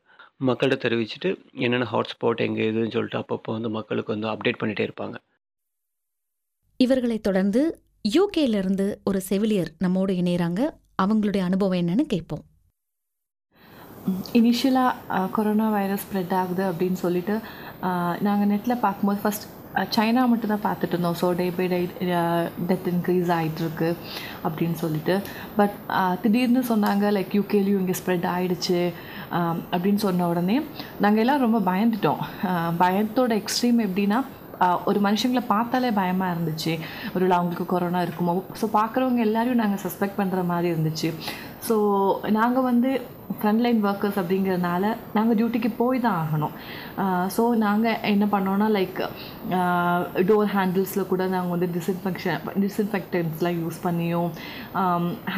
மக்கள்கிட்ட 0.49 0.85
தெரிவிச்சுட்டு 0.85 1.31
என்னென்ன 1.65 1.89
ஹாட்ஸ்பாட் 1.95 2.45
எங்கே 2.47 2.67
இதுன்னு 2.71 2.95
சொல்லிட்டு 2.97 3.21
அப்பப்போ 3.23 3.51
வந்து 3.57 3.71
மக்களுக்கு 3.79 4.15
வந்து 4.15 4.29
அப்டேட் 4.33 4.61
பண்ணிகிட்டே 4.63 4.87
இருப்பாங்க. 4.89 5.17
இவர்களை 6.81 7.19
தொடர்ந்து 7.21 7.61
யூகேலேருந்து 8.17 8.87
ஒரு 9.09 9.19
செவிலியர் 9.31 9.71
நம்மோடு 9.85 10.15
இணைகிறாங்க 10.23 10.61
அவங்களுடைய 11.03 11.43
அனுபவம் 11.49 11.81
என்னன்னு 11.83 12.07
கேட்போம். 12.15 12.43
இனிஷியலாக 14.39 15.27
கொரோனா 15.35 15.67
வைரஸ் 15.79 16.05
ஸ்ப்ரெட் 16.05 16.33
ஆகுது 16.43 16.63
அப்படின்னு 16.71 16.99
சொல்லிட்டு 17.03 17.35
நாங்கள் 18.27 18.51
நெட்டில் 18.53 18.83
பார்க்கும்போது 18.85 19.21
ஃபஸ்ட் 19.25 19.47
சைனா 19.95 20.23
மட்டும் 20.31 20.53
தான் 20.53 20.65
பார்த்துட்டு 20.67 20.95
இருந்தோம். 20.95 21.17
So 21.21 21.27
day 21.39 21.47
by 21.59 21.67
day 21.73 21.79
death 22.71 22.89
increase 22.93 23.31
ஆகிட்டுருக்கு 23.37 23.89
அப்படின்னு 24.47 24.77
சொல்லிட்டு. 24.83 25.15
பட் 25.59 25.77
திடீர்னு 26.23 26.63
சொன்னாங்க 26.73 27.13
லைக் 27.17 27.37
யூகேலையும் 27.39 27.81
இங்கே 27.83 27.97
ஸ்ப்ரெட் 28.01 28.27
ஆகிடுச்சு 28.35 28.81
அப்படின்னு 29.75 30.03
சொன்ன 30.07 30.27
உடனே 30.33 30.57
நாங்கள் 31.05 31.23
எல்லாம் 31.25 31.45
ரொம்ப 31.47 31.61
பயந்துட்டோம். 31.71 32.21
பயத்தோட 32.83 33.33
எக்ஸ்ட்ரீம் 33.43 33.81
எப்படின்னா 33.87 34.21
ஒரு 34.91 34.99
மனுஷங்களை 35.07 35.43
பார்த்தாலே 35.55 35.89
பயமாக 36.01 36.35
இருந்துச்சு. 36.35 36.73
ஒரு 37.15 37.25
அவங்களுக்கு 37.39 37.67
கொரோனா 37.73 38.03
இருக்குமோ. 38.07 38.35
ஸோ 38.61 38.67
பார்க்குறவங்க 38.79 39.23
எல்லாரையும் 39.29 39.63
நாங்கள் 39.63 39.83
சஸ்பெக்ட் 39.87 40.21
பண்ணுற 40.21 40.45
மாதிரி 40.53 40.69
இருந்துச்சு. 40.75 41.09
ஸோ 41.69 41.75
நாங்கள் 42.41 42.69
வந்து 42.71 42.91
ஃப்ரண்ட்லைன் 43.41 43.81
ஒர்க்கர்ஸ் 43.89 44.19
அப்படிங்கிறதுனால 44.23 44.85
நாங்கள் 45.17 45.37
டியூட்டிக்கு 45.39 45.71
போய் 45.81 45.99
தான் 46.07 46.19
ஆகணும் 46.23 46.55
ஸோ 47.37 47.43
நாங்கள் 47.65 47.99
என்ன 48.13 48.27
பண்ணோன்னா 48.35 48.69
லைக் 48.77 49.01
டோர் 50.31 50.51
ஹேண்டில்ஸில் 50.57 51.09
கூட 51.13 51.27
நாங்கள் 51.35 51.55
வந்து 51.55 51.69
டிஸ்இன்ஃபெக்ஷன் 51.77 52.61
டிஸ்இன்ஃபெக்டன்ஸ்லாம் 52.65 53.59
யூஸ் 53.65 53.81
பண்ணியும் 53.87 54.31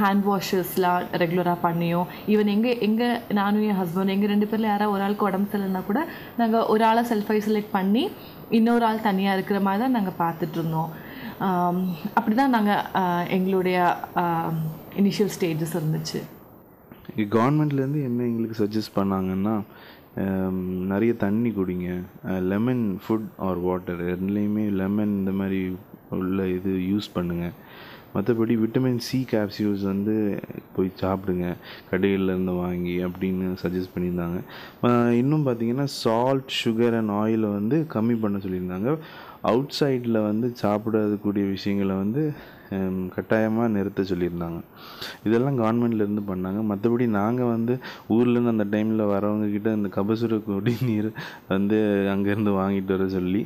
ஹேண்ட் 0.01 0.25
வாஷஸ்லாம் 0.31 1.07
ரெகுலராக 1.23 1.59
பண்ணியும். 1.67 2.07
ஈவன் 2.33 2.53
எங்கள் 2.57 2.79
எங்கள் 2.89 3.21
நானும் 3.41 3.67
என் 3.71 3.81
ஹஸ்பண்ட் 3.83 4.15
எங்கள் 4.17 4.33
ரெண்டு 4.35 4.47
பேரில் 4.47 4.71
யாராவது 4.73 4.95
ஒரு 4.97 5.05
ஆளுக்கு 5.07 5.29
உடம்பு 5.29 5.51
சரியில்லைனா 5.53 5.85
கூட 5.91 6.03
நாங்கள் 6.43 6.67
ஒரு 6.75 6.85
ஆளை 6.91 7.05
செல்ஃப் 7.11 7.33
ஐசோலேட் 7.39 7.75
பண்ணி 7.79 8.05
இன்னொரு 8.59 8.85
ஆள் 8.85 9.07
தனியாக 9.09 9.37
இருக்கிற 9.39 9.61
மாதிரி 9.67 9.83
தான் 9.85 9.97
நாங்கள் 9.99 10.21
பார்த்துட்ருந்தோம் 10.23 10.93
அப்படி 12.19 12.35
தான் 12.37 12.55
நாங்கள் 12.57 12.85
எங்களுடைய 13.37 13.79
இனிஷியல் 15.03 15.35
ஸ்டேஜஸ் 15.37 15.77
இருந்துச்சு. 15.81 16.21
கவர்மெண்ட்லேருந்து 17.35 18.01
என்ன 18.09 18.25
எங்களுக்கு 18.31 18.57
சஜஸ்ட் 18.65 18.97
பண்ணாங்கன்னா 19.01 19.57
நிறைய 20.93 21.13
தண்ணி 21.23 21.51
குடிங்க. 21.51 21.89
லெமன் 22.51 22.85
ஃபுட் 23.05 23.29
ஆர் 23.47 23.61
வாட்டர் 23.67 24.01
ரெண்டுலேயுமே 24.11 24.65
லெமன் 24.81 25.13
இந்த 25.21 25.33
மாதிரி 25.41 25.61
உள்ள 26.17 26.47
இது 26.57 26.73
யூஸ் 26.93 27.09
பண்ணுங்கள் 27.17 27.55
மற்றபடி 28.15 28.55
விட்டமின் 28.63 29.01
சி 29.07 29.19
கேப்சியூல்ஸ் 29.31 29.85
வந்து 29.93 30.15
போய் 30.75 30.91
சாப்பிடுங்க. 31.01 31.47
கடையிலேருந்து 31.91 32.55
வாங்கி 32.65 32.95
அப்படின்னு 33.07 33.47
சஜஸ்ட் 33.63 33.95
பண்ணியிருந்தாங்க. 33.95 34.39
இன்னும் 35.21 35.47
பார்த்தீங்கன்னா 35.47 35.87
சால்ட் 36.03 36.53
சுகர் 36.61 36.97
அண்ட் 36.99 37.15
ஆயிலை 37.23 37.51
வந்து 37.59 37.79
கம்மி 37.95 38.17
பண்ண 38.25 38.39
சொல்லியிருந்தாங்க. 38.45 38.93
அவுட் 39.51 39.77
சைடில் 39.79 40.27
வந்து 40.31 40.47
சாப்பிடக்கூடிய 40.65 41.45
விஷயங்களை 41.55 41.95
வந்து 42.03 42.23
கட்டாயமாக 43.15 43.73
நிறுத்த 43.75 44.03
சொல்லியிருந்தாங்க. 44.11 44.61
இதெல்லாம் 45.27 45.59
கவர்மெண்ட்லேருந்து 45.61 46.23
பண்ணாங்க. 46.31 46.61
மற்றபடி 46.71 47.07
நாங்கள் 47.17 47.51
வந்து 47.53 47.75
ஊர்லேருந்து 48.15 48.53
அந்த 48.55 48.67
டைமில் 48.75 49.03
வரவங்கக்கிட்ட 49.13 49.75
இந்த 49.79 49.89
கபசுர 49.97 50.39
குடிநீர் 50.47 51.09
வந்து 51.53 51.79
அங்கேருந்து 52.15 52.55
வாங்கிட்டு 52.61 52.95
வர 52.97 53.07
சொல்லி 53.17 53.43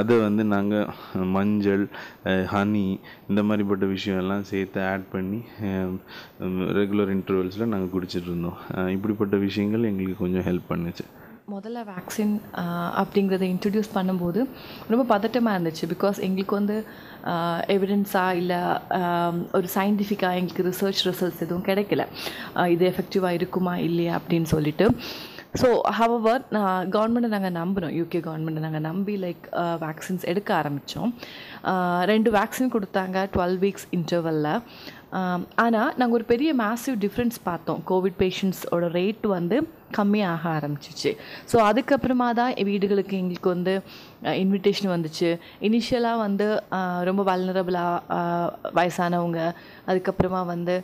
அதை 0.00 0.18
வந்து 0.26 0.44
நாங்கள் 0.54 0.90
மஞ்சள் 1.36 1.84
ஹனி 2.54 2.84
இந்த 3.30 3.42
மாதிரிப்பட்ட 3.48 3.88
விஷயம் 3.96 4.20
எல்லாம் 4.24 4.46
சேர்த்து 4.52 4.80
ஆட் 4.92 5.08
பண்ணி 5.16 5.40
ரெகுலர் 6.80 7.14
இன்டர்வல்ஸில் 7.16 7.72
நாங்கள் 7.74 7.94
குடிச்சிட்டு 7.96 8.30
இருந்தோம். 8.32 8.60
இப்படிப்பட்ட 8.96 9.36
விஷயங்கள் 9.48 9.90
எங்களுக்கு 9.92 10.22
கொஞ்சம் 10.24 10.48
ஹெல்ப் 10.50 10.70
பண்ணுச்சு. 10.74 11.06
முதல்ல 11.50 11.80
வேக்சின் 11.92 12.34
அப்படிங்கிறத 13.00 13.44
இன்ட்ரடியூஸ் 13.52 13.88
பண்ணும்போது 13.96 14.40
ரொம்ப 14.92 15.04
பதட்டமாக 15.12 15.54
இருந்துச்சு. 15.56 15.84
பிகாஸ் 15.94 16.18
எங்களுக்கு 16.26 16.54
வந்து 16.58 16.76
எவிடன்ஸாக 17.74 18.38
இல்லை 18.42 18.60
ஒரு 19.58 19.68
சயின்டிஃபிக்காக 19.74 20.38
எங்களுக்கு 20.40 20.66
ரிசர்ச் 20.70 21.02
ரிசல்ட்ஸ் 21.08 21.42
எதுவும் 21.46 21.66
கிடைக்கல. 21.70 22.04
இது 22.74 22.86
எஃபெக்டிவாக 22.92 23.38
இருக்குமா 23.40 23.74
இல்லையா 23.88 24.14
அப்படின்னு 24.20 24.50
சொல்லிட்டு. 24.54 24.88
ஸோ 25.60 25.68
ஹவவர் 25.98 26.42
நான் 26.56 26.88
கவர்மெண்ட்டை 26.94 27.30
நாங்கள் 27.34 27.58
நம்பினோம். 27.60 27.94
யூகே 28.00 28.20
கவர்மெண்ட்டை 28.26 28.62
நாங்கள் 28.66 28.86
நம்பி 28.90 29.14
லைக் 29.24 29.44
வேக்சின்ஸ் 29.84 30.24
எடுக்க 30.32 30.50
ஆரம்பித்தோம் 30.60 31.12
ரெண்டு 32.12 32.30
வேக்சின் 32.38 32.74
கொடுத்தாங்க 32.76 33.28
டுவெல் 33.36 33.58
வீக்ஸ் 33.64 33.88
இன்டர்வலில் 33.98 34.54
ஆனால் 35.64 35.90
நாங்கள் 36.00 36.16
ஒரு 36.18 36.24
பெரிய 36.32 36.50
மேசிவ் 36.62 36.96
டிஃப்ரென்ஸ் 37.04 37.38
பார்த்தோம். 37.48 37.80
கோவிட் 37.90 38.18
பேஷண்ட்ஸோட 38.22 38.84
ரேட் 38.98 39.24
வந்து 39.36 39.56
கம்மியாக 39.96 40.52
ஆரம்பிச்சிச்சு. 40.56 41.10
ஸோ 41.50 41.56
அதுக்கப்புறமா 41.70 42.28
தான் 42.38 42.52
வீடுகளுக்கு 42.68 43.14
எங்களுக்கு 43.22 43.50
வந்து 43.54 43.74
இன்விடேஷன் 44.42 44.92
வந்துச்சு. 44.94 45.30
இனிஷியலாக 45.68 46.22
வந்து 46.26 46.46
ரொம்ப 47.08 47.22
வல்னரபிளாக 47.30 48.20
வயசானவங்க 48.78 49.40
அதுக்கப்புறமா 49.90 50.40
வந்து 50.52 50.76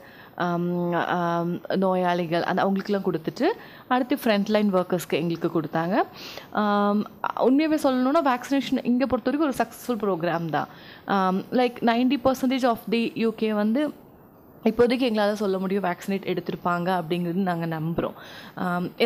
நோயாளிகள் 1.84 2.44
அந்த 2.48 2.60
அவங்களுக்குலாம் 2.64 3.06
கொடுத்துட்டு 3.06 3.46
அடுத்து 3.94 4.18
ஃப்ரண்ட்லைன் 4.24 4.68
ஒர்க்கர்ஸ்க்கு 4.80 5.20
எங்களுக்கு 5.20 5.50
கொடுத்தாங்க. 5.56 5.96
உண்மையாகவே 7.46 7.78
சொல்லணும்னா 7.84 8.22
வேக்சினேஷன் 8.32 8.82
இங்கே 8.90 9.08
பொறுத்த 9.12 9.28
வரைக்கும் 9.30 9.48
ஒரு 9.48 9.58
சக்ஸஸ்ஃபுல் 9.62 10.00
ப்ரோக்ராம் 10.04 10.46
தான். 10.56 10.68
Like 11.60 11.78
ninety 11.92 12.18
percentage 12.26 12.68
of 12.72 12.86
the 12.96 13.02
UK 13.24 13.50
வந்து 13.62 13.82
இப்போதைக்கு 14.64 15.08
எங்களால் 15.08 15.40
சொல்ல 15.42 15.58
முடியும் 15.58 15.84
வேக்சினேட் 15.88 16.28
எடுத்திருப்பாங்க 16.32 16.88
அப்படிங்கிறது 16.98 17.48
நாங்கள் 17.50 17.74
நம்புகிறோம் 17.76 18.16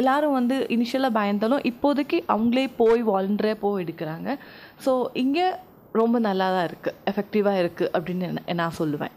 எல்லாரும் 0.00 0.36
வந்து 0.38 0.56
இனிஷியலாக 0.76 1.18
பயந்தாலும் 1.18 1.64
இப்போதைக்கு 1.70 2.20
அவங்களே 2.34 2.66
போய் 2.76 3.02
வாலண்டரியாக 3.02 3.62
போய் 3.64 3.82
எடுக்கிறாங்க. 3.84 4.36
ஸோ 4.84 4.92
இங்கே 5.24 5.46
ரொம்ப 6.00 6.18
நல்லா 6.28 6.46
தான் 6.56 6.68
இருக்குது 6.68 6.98
எஃபெக்டிவாக 7.12 7.62
இருக்குது 7.62 7.92
அப்படின்னு 7.96 8.28
நான் 8.36 8.58
நான் 8.62 8.78
சொல்லுவேன். 8.78 9.14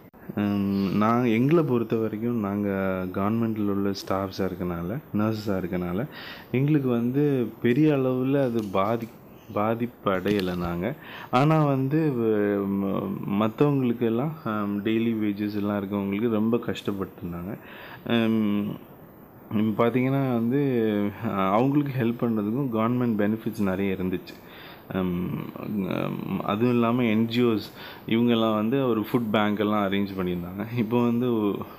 நான் 1.04 1.25
எங்களை 1.38 1.62
பொறுத்த 1.63 1.96
வரைக்கும் 1.96 2.39
நாங்கள் 2.46 3.10
கவர்மெண்ட்டில் 3.18 3.72
உள்ள 3.74 3.89
ஸ்டாஃப்ஸாக 4.01 4.48
இருக்கனால 4.50 4.98
நர்ஸஸாக 5.20 5.60
இருக்கனால 5.62 6.06
எங்களுக்கு 6.60 6.89
வந்து 6.89 7.24
பெரிய 7.62 7.94
அளவில் 7.94 8.39
அது 8.48 8.62
பாதி 8.77 9.08
பாதிப்பு 9.54 10.10
அடையலை 10.12 10.54
நாங்கள் 10.64 10.96
ஆனால் 11.40 11.70
வந்து 11.74 12.00
மற்றவங்களுக்கெல்லாம் 13.42 14.34
டெய்லி 14.88 15.14
வேஜஸ் 15.24 15.60
எல்லாம் 15.62 15.80
இருக்கவங்களுக்கு 15.82 16.38
ரொம்ப 16.40 16.60
கஷ்டப்பட்டுருந்தாங்க. 16.68 17.54
பார்த்தீங்கன்னா 19.80 20.24
வந்து 20.40 20.60
அவங்களுக்கு 21.58 21.94
ஹெல்ப் 22.02 22.22
பண்ணுறதுக்கும் 22.24 22.72
கவர்மெண்ட் 22.78 23.20
பெனிஃபிட்ஸ் 23.22 23.70
நிறைய 23.72 23.98
இருந்துச்சு. 23.98 24.36
அதுவும் 26.52 26.74
இல்லாமல் 26.75 27.10
என்ஜிஓஸ் 27.16 27.68
இவங்கெல்லாம் 28.14 28.58
வந்து 28.62 28.78
ஒரு 28.90 29.02
ஃபுட் 29.10 29.30
பேங்க்கெல்லாம் 29.36 29.86
அரேஞ்ச் 29.88 30.12
பண்ணியிருந்தாங்க. 30.18 30.64
இப்போ 30.84 30.98
வந்து 31.10 31.28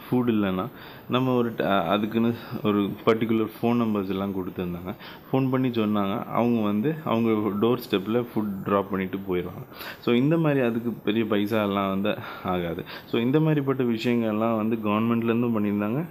ஃபுட் 0.06 0.30
இல்லைன்னா 0.30 0.64
நம்ம 1.08 1.34
ஒரு 1.34 1.54
ட- 1.58 1.86
அதுக்குன்னு 1.88 2.34
ஒரு 2.62 2.90
பர்டிகுலர் 3.06 3.50
ஃபோன் 3.56 3.80
நம்பர்ஸ் 3.82 4.08
எல்லாம் 4.08 4.34
கொடுத்துருந்தாங்க. 4.34 4.92
ஃபோன் 5.26 5.50
பண்ணி 5.50 5.68
சொன்னாங்க. 5.68 6.26
அவங்க 6.26 6.60
வந்து 6.60 6.94
அவங்க 7.04 7.30
டோர் 7.66 7.82
ஸ்டெப்பில் 7.86 8.26
ஃபுட் 8.30 8.52
ட்ராப் 8.66 8.90
பண்ணிவிட்டு 8.92 9.18
போயிடுவாங்க. 9.28 9.64
ஸோ 10.06 10.14
இந்த 10.14 10.38
மாதிரி 10.38 10.60
அதுக்கு 10.60 10.90
பெரிய 11.04 11.24
பைசா 11.24 11.62
எல்லாம் 11.62 11.88
வந்து 11.88 12.16
ஆகாது. 12.44 12.84
ஸோ 13.12 13.16
இந்த 13.20 13.40
மாதிரிப்பட்ட 13.40 13.84
விஷயங்கள்லாம் 13.86 14.56
வந்து 14.56 14.76
கவர்மெண்ட்லேருந்தும் 14.84 15.56
பண்ணியிருந்தாங்க. 15.56 16.02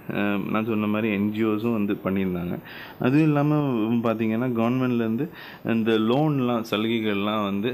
நான் 0.50 0.64
சொன்ன 0.64 0.86
மாதிரி 0.86 1.16
என்ஜிஓஸும் 1.18 1.72
வந்து 1.72 1.96
பண்ணியிருந்தாங்க. 2.04 2.56
அதுவும் 3.00 3.26
இல்லாமல் 3.26 3.68
பார்த்தீங்கன்னா 4.02 4.50
கவர்மெண்ட்லேருந்து 4.52 5.28
இந்த 5.64 5.92
லோன்லாம் 6.10 6.64
சலுகைகள்லாம் 6.70 7.44
வந்து 7.44 7.70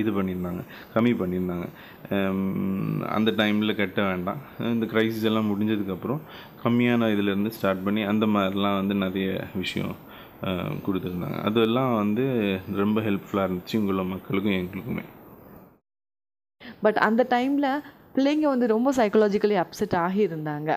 இது 0.00 0.10
பண்ணியிருந்தாங்க 0.16 0.62
கம்மி 0.94 1.12
பண்ணியிருந்தாங்க. 1.22 1.66
அந்த 3.16 3.30
டைமில் 3.40 3.78
கட்ட 3.80 4.02
வேண்டாம். 4.10 4.40
இந்த 4.74 4.86
க்ரைசிஸ் 4.92 5.28
எல்லாம் 5.30 5.50
முடிஞ்சதுக்கப்புறம் 5.50 6.20
கம்மியான 6.64 7.08
இதுலேருந்து 7.14 7.52
ஸ்டார்ட் 7.56 7.84
பண்ணி 7.86 8.02
அந்த 8.12 8.26
மாதிரிலாம் 8.34 8.78
வந்து 8.80 8.96
நிறைய 9.04 9.28
விஷயம் 9.62 9.94
கொடுத்துருந்தாங்க. 10.86 11.38
அதெல்லாம் 11.48 11.92
வந்து 12.02 12.24
ரொம்ப 12.82 13.00
ஹெல்ப்ஃபுல்லாக 13.08 13.48
இருந்துச்சு 13.48 13.76
இங்குள்ள 13.78 14.04
மக்களுக்கும் 14.14 14.58
எங்களுக்குமே. 14.60 15.04
பட் 16.84 16.98
அந்த 17.08 17.22
டைமில் 17.34 17.68
பிள்ளைங்க 18.16 18.46
வந்து 18.52 18.66
ரொம்ப 18.72 18.88
சைக்கலாஜிக்கலி 18.98 19.56
அப்செட் 19.62 19.96
ஆகியிருந்தாங்க. 20.04 20.70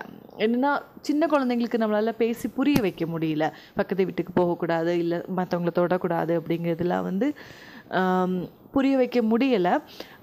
என்னென்னா 0.44 0.70
சின்ன 1.08 1.26
குழந்தைங்களுக்கு 1.32 1.80
நம்மளால் 1.82 2.20
பேசி 2.22 2.46
புரிய 2.58 2.78
வைக்க 2.86 3.04
முடியல. 3.14 3.44
பக்கத்து 3.78 4.06
வீட்டுக்கு 4.08 4.32
போகக்கூடாது 4.40 4.94
இல்லை 5.02 5.18
மற்றவங்கள 5.38 5.72
தொடக்கூடாது 5.80 6.32
அப்படிங்கிறதுலாம் 6.40 7.06
வந்து 7.10 7.28
புரிய 8.76 8.94
வைக்க 9.00 9.18
முடியலை. 9.32 9.74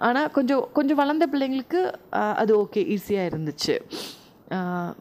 ஆனால் 0.07 0.31
கொஞ்சம் 0.37 0.65
கொஞ்சம் 0.77 0.99
வளர்ந்த 1.01 1.27
பிள்ளைங்களுக்கு 1.33 1.81
அது 2.41 2.51
ஓகே 2.63 2.83
ஈஸியாக 2.95 3.29
இருந்துச்சு. 3.31 3.75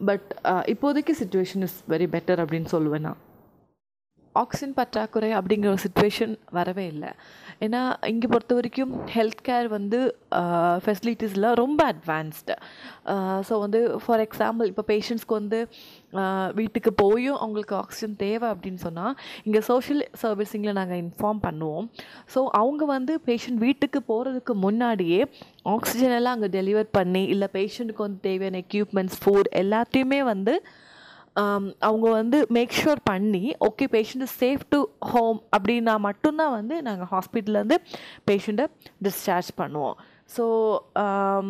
பட் 0.09 0.27
இப்போதைக்கு 0.73 1.13
சுச்சுவேஷன் 1.21 1.65
இஸ் 1.67 1.77
வெரி 1.93 2.07
பெட்டர் 2.15 2.41
அப்படின்னு 2.43 2.69
சொல்லுவேன் 2.75 3.05
நான். 3.07 3.21
ஆக்சிஜன் 4.41 4.75
பற்றாக்குறை 4.77 5.29
அப்படிங்கிற 5.37 5.69
ஒரு 5.73 5.81
சுச்சுவேஷன் 5.85 6.33
வரவே 6.57 6.85
இல்லை. 6.93 7.11
ஏன்னா 7.65 7.81
இங்கே 8.11 8.27
பொறுத்த 8.31 8.53
வரைக்கும் 8.57 8.93
ஹெல்த் 9.15 9.43
கேர் 9.47 9.67
வந்து 9.75 9.99
ஃபெசிலிட்டிஸில் 10.85 11.47
ரொம்ப 11.61 11.81
அட்வான்ஸ்டு 11.93 12.55
ஸோ 13.47 13.53
வந்து 13.63 13.79
ஃபார் 14.03 14.23
எக்ஸாம்பிள் 14.25 14.69
இப்போ 14.71 14.83
பேஷண்ட்ஸ்க்கு 14.91 15.37
வந்து 15.39 15.59
வீட்டுக்கு 16.59 16.91
போயும் 17.03 17.37
அவங்களுக்கு 17.41 17.75
ஆக்சிஜன் 17.81 18.17
தேவை 18.25 18.47
அப்படின்னு 18.53 18.81
சொன்னால் 18.87 19.15
இங்கே 19.47 19.61
சோஷியல் 19.69 20.03
சர்வீஸிங்கில் 20.23 20.77
நாங்கள் 20.79 21.01
இன்ஃபார்ம் 21.05 21.41
பண்ணுவோம். 21.47 21.87
ஸோ 22.33 22.41
அவங்க 22.61 22.83
வந்து 22.95 23.15
பேஷண்ட் 23.29 23.61
வீட்டுக்கு 23.67 24.01
போகிறதுக்கு 24.11 24.55
முன்னாடியே 24.65 25.21
ஆக்சிஜன் 25.75 26.15
எல்லாம் 26.19 26.37
அங்கே 26.37 26.51
டெலிவர் 26.59 26.89
பண்ணி 26.99 27.23
இல்லை 27.35 27.49
பேஷண்ட்டுக்கு 27.57 28.07
வந்து 28.07 28.21
தேவையான 28.29 28.61
எக்யூப்மெண்ட்ஸ் 28.65 29.19
ஃபுட் 29.23 29.51
எல்லாத்தையுமே 29.63 30.21
வந்து 30.33 30.55
Um, 31.35 31.63
அவங்க 31.87 32.07
வந்து 32.17 32.37
மேக் 32.55 32.73
ஷூர் 32.79 32.99
பண்ணி 33.09 33.43
okay 33.67 33.85
patient 33.93 34.25
safe 34.41 34.63
to 34.73 34.79
home 35.11 35.39
அப்படின்னா 35.55 35.93
மட்டும்தான் 36.05 36.53
வந்து 36.57 36.75
நாங்கள் 36.87 37.09
ஹாஸ்பிட்டல்லேருந்து 37.13 37.77
பேஷண்ட்டை 38.29 38.65
டிஸ்சார்ஜ் 39.05 39.49
பண்ணுவோம். 39.61 39.95
ஸோ 40.35 40.43
um, 41.03 41.49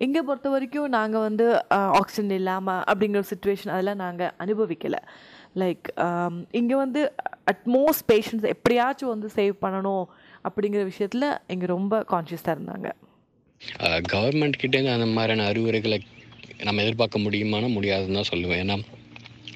இங்கே 0.00 0.22
பொறுத்த 0.28 0.48
வரைக்கும் 0.54 0.92
நாங்கள் 0.98 1.24
வந்து 1.28 1.46
uh, 1.76 1.90
ஆக்சிஜன் 2.00 2.36
இல்லாமல் 2.40 2.82
அப்படிங்கிற 2.90 3.22
சுச்சுவேஷன் 3.32 3.74
அதெல்லாம் 3.76 4.02
நாங்கள் 4.04 4.32
அனுபவிக்கலை. 4.44 5.02
லைக் 5.62 5.86
um, 6.06 6.36
இங்கே 6.60 6.76
வந்து 6.84 7.00
அட்மோஸ்ட் 7.52 8.06
பேஷண்ட்ஸ் 8.12 8.48
எப்படியாச்சும் 8.54 9.12
வந்து 9.14 9.30
சேவ் 9.38 9.56
பண்ணணும் 9.64 10.06
அப்படிங்கிற 10.48 10.82
விஷயத்தில் 10.92 11.28
இங்கே 11.54 11.68
ரொம்ப 11.76 12.04
கான்ஷியஸாக 12.14 12.56
இருந்தாங்க. 12.58 12.88
Uh, 13.60 13.98
கவர்மெண்ட் 14.14 14.60
கிட்டேருந்து 14.62 14.96
அந்த 14.98 15.08
மாதிரியான 15.18 15.46
அறிவுரைகளை 15.52 16.00
நம்ம 16.68 16.82
எதிர்பார்க்க 16.82 17.26
முடியுமானா 17.26 17.70
முடியாதுன்னு 17.78 18.20
தான் 18.20 18.32
சொல்லுவேன். 18.34 18.60
ஏன்னா 18.64 18.76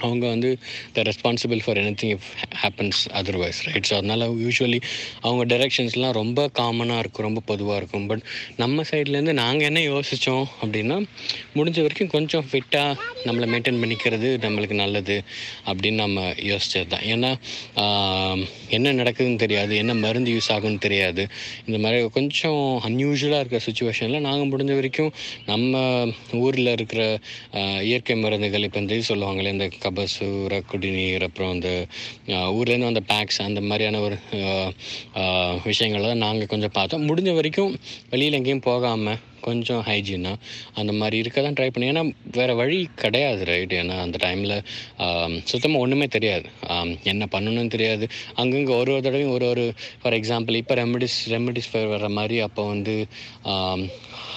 அவங்க 0.04 0.24
வந்து 0.34 0.50
the 0.96 1.02
responsible 1.10 1.60
for 1.64 1.78
anything 2.02 2.14
if 2.16 2.28
happens 2.62 3.00
otherwise 3.20 3.60
right 3.66 3.88
so 3.90 3.94
அதனால் 4.00 4.24
யூஸ்வலி 4.44 4.80
அவங்க 5.20 5.44
டைரெக்ஷன்ஸ்லாம் 5.52 6.14
ரொம்ப 6.20 6.48
காமனாக 6.60 7.02
இருக்கும் 7.02 7.26
ரொம்ப 7.28 7.42
பொதுவாக 7.50 7.78
இருக்கும். 7.80 8.06
பட் 8.10 8.24
நம்ம 8.62 8.84
சைட்லேருந்து 8.90 9.34
நாங்கள் 9.42 9.68
என்ன 9.68 9.80
யோசித்தோம் 9.92 10.46
அப்படின்னா 10.62 10.98
முடிஞ்ச 11.58 11.80
வரைக்கும் 11.86 12.12
கொஞ்சம் 12.16 12.46
ஃபிட்டாக 12.50 12.92
நம்மளை 13.26 13.48
மெயின்டைன் 13.52 13.80
பண்ணிக்கிறது 13.82 14.30
நம்மளுக்கு 14.44 14.78
நல்லது 14.82 15.16
அப்படின்னு 15.70 16.00
நம்ம 16.04 16.26
யோசிச்சது 16.50 16.88
தான். 16.94 17.04
ஏன்னா 17.14 17.32
என்ன 18.76 18.92
நடக்குதுன்னு 19.00 19.42
தெரியாது 19.44 19.74
என்ன 19.82 19.92
மருந்து 20.04 20.30
யூஸ் 20.36 20.50
ஆகும்னு 20.54 20.80
தெரியாது. 20.86 21.22
இந்த 21.66 21.78
மாதிரி 21.84 22.08
கொஞ்சம் 22.16 22.60
அன்யூஷுவலாக 22.88 23.42
இருக்கிற 23.42 23.60
சுச்சுவேஷனில் 23.68 24.24
நாங்கள் 24.28 24.50
முடிஞ்ச 24.52 24.72
வரைக்கும் 24.78 25.12
நம்ம 25.50 25.82
ஊரில் 26.44 26.74
இருக்கிற 26.76 27.02
இயற்கை 27.90 28.16
மருந்துகள் 28.24 28.66
இப்போ 28.68 28.80
இந்த 28.80 28.94
சொல்லுவாங்களே 29.10 29.52
இந்த 29.56 29.66
கபசூர 29.86 30.62
குடிநீர் 30.70 31.22
அப்புறம் 31.22 31.52
அந்த 31.52 31.70
ஊர்லேருந்து 32.26 32.88
வந்த 32.90 33.02
பேக்ஸ் 33.08 33.42
அந்த 33.42 33.60
மாதிரியான 33.60 34.00
ஒரு 34.00 34.18
விஷயங்கள்லாம் 34.32 35.64
விஷயங்களை 35.64 36.14
நாங்கள் 36.14 36.46
கொஞ்சம் 36.46 36.70
பார்த்தோம். 36.72 37.08
முடிஞ்ச 37.08 37.34
வரைக்கும் 37.34 37.72
வெளியில் 38.10 38.32
எங்கேயும் 38.32 38.66
போகாமல் 38.68 39.18
கொஞ்சம் 39.46 39.82
ஹைஜீனாக 39.88 40.42
அந்த 40.80 40.92
மாதிரி 41.00 41.16
இருக்க 41.22 41.44
தான் 41.46 41.56
ட்ரை 41.58 41.68
பண்ணி. 41.74 41.88
ஏன்னா 41.92 42.04
வேறு 42.38 42.54
வழி 42.60 42.78
கிடையாது 43.02 43.42
ரைட் 43.50 43.74
ஏன்னா 43.80 43.96
அந்த 44.06 44.16
டைமில் 44.26 44.56
சுத்தமாக 45.50 45.82
ஒன்றுமே 45.84 46.08
தெரியாது. 46.16 46.46
என்ன 47.12 47.24
பண்ணணும்னு 47.34 47.74
தெரியாது. 47.76 48.06
அங்கங்கே 48.42 48.74
ஒரு 48.80 48.92
ஒரு 48.96 49.04
தடவையும் 49.06 49.34
ஒரு 49.36 49.46
ஒரு 49.52 49.66
ஃபார் 50.02 50.16
எக்ஸாம்பிள் 50.20 50.60
இப்போ 50.62 50.76
ரெமடிஸ் 50.82 51.18
ரெமடிஸ் 51.34 51.70
வர 51.94 52.08
மாதிரி 52.18 52.38
அப்போ 52.46 52.64
வந்து 52.72 52.94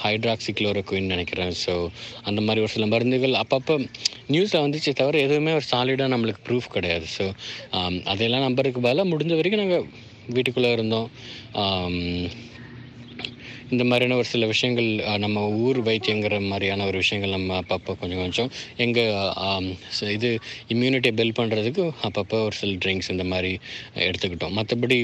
ஹைட்ராக்சி 0.04 0.52
குளோரோக்வின் 0.58 1.12
நினைக்கிறேன். 1.14 1.54
ஸோ 1.64 1.74
அந்த 2.30 2.40
மாதிரி 2.48 2.64
ஒரு 2.66 2.74
சில 2.76 2.86
மருந்துகள் 2.94 3.40
அப்பப்போ 3.44 3.76
நியூஸில் 4.34 4.64
வந்துச்சு 4.66 4.92
தவிர 5.00 5.18
எதுவுமே 5.28 5.54
ஒரு 5.60 5.66
சாலிடாக 5.72 6.14
நம்மளுக்கு 6.14 6.46
ப்ரூஃப் 6.50 6.70
கிடையாது. 6.76 7.08
ஸோ 7.18 7.26
அதையெல்லாம் 8.12 8.46
நம்பருக்கு 8.48 8.86
பதிலாக 8.88 9.12
முடிஞ்ச 9.14 9.34
வரைக்கும் 9.40 9.64
நாங்கள் 9.64 9.88
வீட்டுக்குள்ளே 10.36 10.72
இருந்தோம். 10.78 11.10
இந்த 13.74 13.84
மாதிரியான 13.90 14.18
ஒரு 14.20 14.28
சில 14.32 14.46
விஷயங்கள் 14.52 14.90
நம்ம 15.24 15.44
ஊர் 15.66 15.80
வைத்தியங்கிற 15.88 16.36
மாதிரியான 16.52 16.86
ஒரு 16.90 16.98
விஷயங்கள் 17.04 17.36
நம்ம 17.36 17.60
அப்பப்போ 17.62 17.94
கொஞ்சம் 18.02 18.22
கொஞ்சம் 18.24 18.50
எங்கள் 18.86 20.10
இது 20.16 20.30
இம்யூனிட்டியை 20.74 21.14
பில்ட் 21.20 21.40
பண்ணுறதுக்கு 21.40 21.84
அப்பப்போ 22.08 22.38
ஒரு 22.48 22.56
சில 22.62 22.72
ட்ரிங்க்ஸ் 22.86 23.12
இந்த 23.16 23.26
மாதிரி 23.34 23.52
எடுத்துக்கிட்டோம். 24.08 24.56
மற்றபடி 24.60 24.98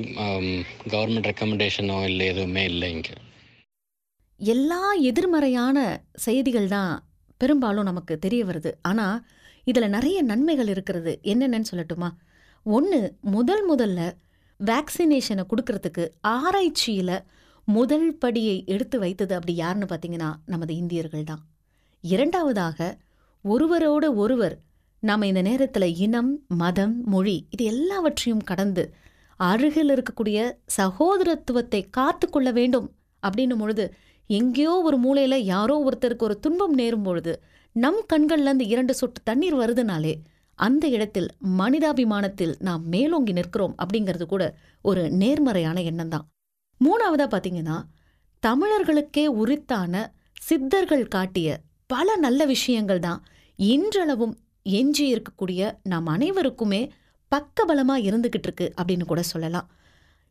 கவர்மெண்ட் 0.93 1.29
ரெக்கமெண்டேஷனோ 1.31 1.97
இல்லை 2.09 2.25
எதுவுமே 2.33 2.63
இல்லை 2.71 2.89
இங்கே. 2.95 3.15
எல்லா 4.39 4.81
எதிர்மறையான 5.09 5.77
செய்திகள் 6.25 6.67
தான் 6.75 6.93
பெரும்பாலும் 7.41 7.89
நமக்கு 7.89 8.13
தெரிய 8.25 8.41
வருது. 8.45 8.71
ஆனால் 8.89 9.17
இதில் 9.71 9.93
நிறைய 9.95 10.17
நன்மைகள் 10.31 10.69
இருக்கிறது. 10.73 11.13
என்னென்னு 11.33 11.71
சொல்லட்டுமா? 11.71 12.09
ஒன்று 12.65 12.99
முதல் 13.35 13.63
முதல்ல 13.71 14.01
வேக்சினேஷனை 14.59 15.43
கொடுக்கறதுக்கு 15.51 16.03
ஆராய்ச்சியில் 16.35 17.17
முதல் 17.67 18.07
படியை 18.17 18.57
எடுத்து 18.65 18.97
வைத்தது 18.99 19.33
அப்படி 19.35 19.53
யாருன்னு 19.55 19.87
பார்த்தீங்கன்னா 19.89 20.29
நமது 20.45 20.73
இந்தியர்கள் 20.75 21.23
தான் 21.23 21.43
இரண்டாவதாக 22.03 22.79
ஒருவரோடு 23.45 24.07
ஒருவர் 24.15 24.55
நாம் 25.03 25.21
இந்த 25.21 25.41
நேரத்தில் 25.41 25.87
இனம் 25.99 26.31
மதம் 26.57 26.95
மொழி 27.05 27.35
இது 27.49 27.63
எல்லாவற்றையும் 27.65 28.43
கடந்து 28.43 28.83
அருகில் 29.39 29.91
இருக்கக்கூடிய 29.91 30.39
சகோதரத்துவத்தை 30.75 31.81
காத்து 31.89 32.25
கொள்ள 32.27 32.49
வேண்டும் 32.51 32.87
அப்படின்னும் 33.23 33.57
பொழுது 33.57 33.85
எங்கேயோ 34.29 34.75
ஒரு 34.81 34.97
மூலையில 34.97 35.35
யாரோ 35.45 35.75
ஒருத்தருக்கு 35.79 36.23
ஒரு 36.23 36.37
துன்பம் 36.39 36.75
நேரும் 36.75 37.03
பொழுது 37.03 37.33
நம் 37.75 38.01
கண்கள்ல 38.07 38.49
இருந்து 38.49 38.67
இரண்டு 38.67 38.93
சொட்டு 38.93 39.19
தண்ணீர் 39.23 39.57
வருதுனாலே 39.57 40.13
அந்த 40.59 40.85
இடத்தில் 40.87 41.29
மனிதாபிமானத்தில் 41.59 42.53
நாம் 42.59 42.83
மேலோங்கி 42.89 43.33
நிற்கிறோம் 43.33 43.75
அப்படிங்கிறது 43.77 44.25
கூட 44.25 44.43
ஒரு 44.85 45.03
நேர்மறையான 45.15 45.81
எண்ணம் 45.81 46.09
தான் 46.09 46.25
மூணாவதா 46.79 47.25
பாத்தீங்கன்னா 47.27 47.77
தமிழர்களுக்கே 48.43 49.25
உரித்தான 49.27 50.13
சித்தர்கள் 50.41 51.07
காட்டிய 51.07 51.61
பல 51.87 52.15
நல்ல 52.15 52.45
விஷயங்கள் 52.45 52.99
தான் 52.99 53.25
இன்றளவும் 53.55 54.35
எஞ்சி 54.63 55.05
இருக்கக்கூடிய 55.13 55.77
நாம் 55.83 56.05
அனைவருக்குமே 56.05 56.91
பக்கபலமாக 57.31 58.05
இருந்துகிட்டு 58.07 58.43
இருக்கு 58.43 58.73
அப்படின்னு 58.81 59.05
கூட 59.05 59.21
சொல்லலாம். 59.21 59.71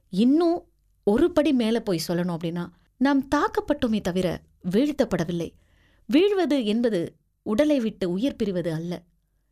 இன்னும் 0.09 0.68
ஒரு 1.04 1.30
படி 1.30 1.52
மேலே 1.52 1.80
போய் 1.80 2.00
சொல்லணும் 2.09 2.37
அப்படின்னா 2.37 2.64
நாம் 2.96 3.28
தாக்கப்பட்டோமே 3.35 4.00
தவிர 4.00 4.40
வீழ்த்தப்படவில்லை. 4.70 5.50
வீழ்வது 6.07 6.64
என்பது 6.64 7.16
உடலை 7.42 7.80
விட்டு 7.80 8.11
உயிர் 8.11 8.37
பிரிவது 8.42 8.70
அல்ல. 8.70 9.02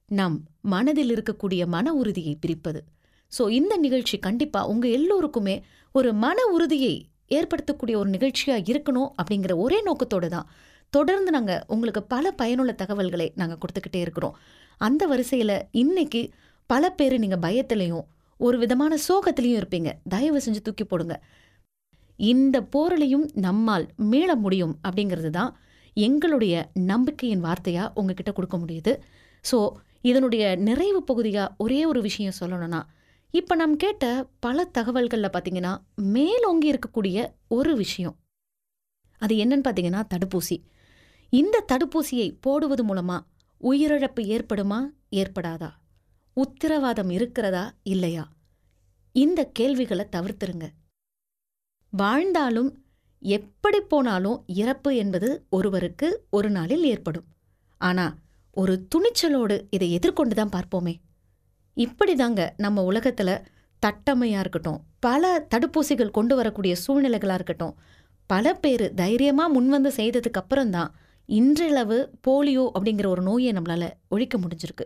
நம் 0.07 0.45
மனதில் 0.61 1.13
இருக்கக்கூடிய 1.15 1.67
மன 1.67 1.93
உறுதியை 1.93 2.35
பிரிப்பது. 2.41 2.85
ஸோ 3.33 3.43
இந்த 3.51 3.75
நிகழ்ச்சி 3.77 4.17
கண்டிப்பா 4.19 4.61
உங்க 4.67 4.87
எல்லோருக்குமே 4.89 5.57
ஒரு 5.95 6.11
மன 6.25 6.39
உறுதியை 6.55 6.95
ஏற்படுத்தக்கூடிய 7.29 7.95
ஒரு 7.97 8.11
நிகழ்ச்சியா 8.11 8.57
இருக்கணும் 8.71 9.11
அப்படிங்கிற 9.21 9.53
ஒரே 9.57 9.79
நோக்கத்தோட 9.89 10.27
தான் 10.29 10.49
தொடர்ந்து 10.93 11.31
நாங்க 11.31 11.53
உங்களுக்கு 11.69 12.03
பல 12.05 12.33
பயனுள்ள 12.41 12.73
தகவல்களை 12.73 13.27
நாங்க 13.41 13.55
கொடுத்துக்கிட்டே 13.55 14.01
இருக்கிறோம். 14.01 14.35
அந்த 14.81 15.03
வரிசையில 15.07 15.53
இன்னைக்கு 15.83 16.23
பல 16.71 16.91
பேர் 16.91 17.15
நீங்க 17.19 17.37
பயத்திலையும் 17.37 18.05
ஒரு 18.41 18.57
விதமான 18.59 18.93
சோகத்திலையும் 19.09 19.59
இருப்பீங்க. 19.61 19.91
தயவு 20.09 20.39
செஞ்சு 20.47 20.61
தூக்கி 20.63 20.85
போடுங்க. 20.85 21.15
இந்த 22.19 22.57
போரலையும் 22.75 23.27
நம்மால் 23.47 23.87
மீள 24.11 24.31
முடியும் 24.35 24.75
அப்படிங்கிறது 24.87 25.31
தான் 25.31 25.53
எங்களுடைய 25.97 26.55
நம்பிக்கையின் 26.91 27.45
வார்த்தையா 27.47 27.85
உங்ககிட்ட 27.95 28.33
கொடுக்க 28.33 28.57
முடியுது. 28.57 28.93
ஸோ 29.45 29.59
இதனுடைய 30.11 30.45
நிறைவு 30.69 31.01
பகுதியா 31.11 31.45
ஒரே 31.57 31.81
ஒரு 31.85 32.01
விஷயம் 32.09 32.39
சொல்லணும்னா 32.41 32.81
இப்போ 33.35 33.55
நாம் 33.55 33.77
கேட்ட 33.77 34.29
பல 34.41 34.65
தகவல்களில் 34.65 35.31
பார்த்தீங்கன்னா 35.31 35.83
மேலோங்கி 35.95 36.73
இருக்கக்கூடிய 36.73 37.33
ஒரு 37.49 37.77
விஷயம். 37.77 38.17
அது 39.19 39.35
என்னன்னு 39.35 39.65
பார்த்தீங்கன்னா 39.65 40.03
தடுப்பூசி. 40.15 40.57
இந்த 41.31 41.65
தடுப்பூசியை 41.73 42.37
போடுவது 42.41 42.83
மூலமா 42.85 43.17
உயிரிழப்பு 43.61 44.23
ஏற்படுமா 44.35 44.79
ஏற்படாதா? 45.11 45.71
உத்தரவாதம் 46.35 47.11
இருக்கிறதா 47.11 47.75
இல்லையா? 47.83 48.33
இந்த 49.13 49.45
கேள்விகளை 49.45 50.09
தவிர்த்துருங்க. 50.13 50.69
வாழ்ந்தாலும் 51.91 52.71
எப்படி 53.23 53.81
போனாலும் 53.81 54.45
இறப்பு 54.47 54.97
என்பது 54.97 55.47
ஒருவருக்கு 55.51 56.27
ஒரு 56.31 56.51
நாளில் 56.51 56.85
ஏற்படும். 56.85 57.25
ஆனா 57.81 58.19
ஒரு 58.53 58.87
துணிச்சலோடு 58.95 59.67
இதை 59.71 59.93
எதிர்கொண்டு 59.93 60.35
தான் 60.35 60.55
பார்ப்போமே. 60.57 60.95
இப்படிதாங்க 61.77 62.51
நம்ம 62.57 62.93
உலகத்துல 62.93 63.31
தட்டமையா 63.83 64.39
இருக்கட்டும் 64.39 64.81
பல 65.01 65.47
தடுப்பூசிகள் 65.55 66.11
கொண்டு 66.11 66.37
வரக்கூடிய 66.37 66.75
சூழ்நிலைகளா 66.87 67.35
இருக்கட்டும் 67.35 67.77
பல 68.27 68.55
பேர் 68.55 68.95
தைரியமா 68.95 69.45
முன்வந்து 69.57 69.91
செய்ததுக்கு 69.97 70.41
அப்புறம்தான் 70.41 70.95
இன்றளவு 71.29 72.07
போலியோ 72.27 72.71
அப்படிங்கிற 72.79 73.07
ஒரு 73.07 73.23
நோயை 73.23 73.53
நம்மளால 73.53 73.91
ஒழிக்க 74.09 74.39
முடிஞ்சிருக்கு. 74.39 74.85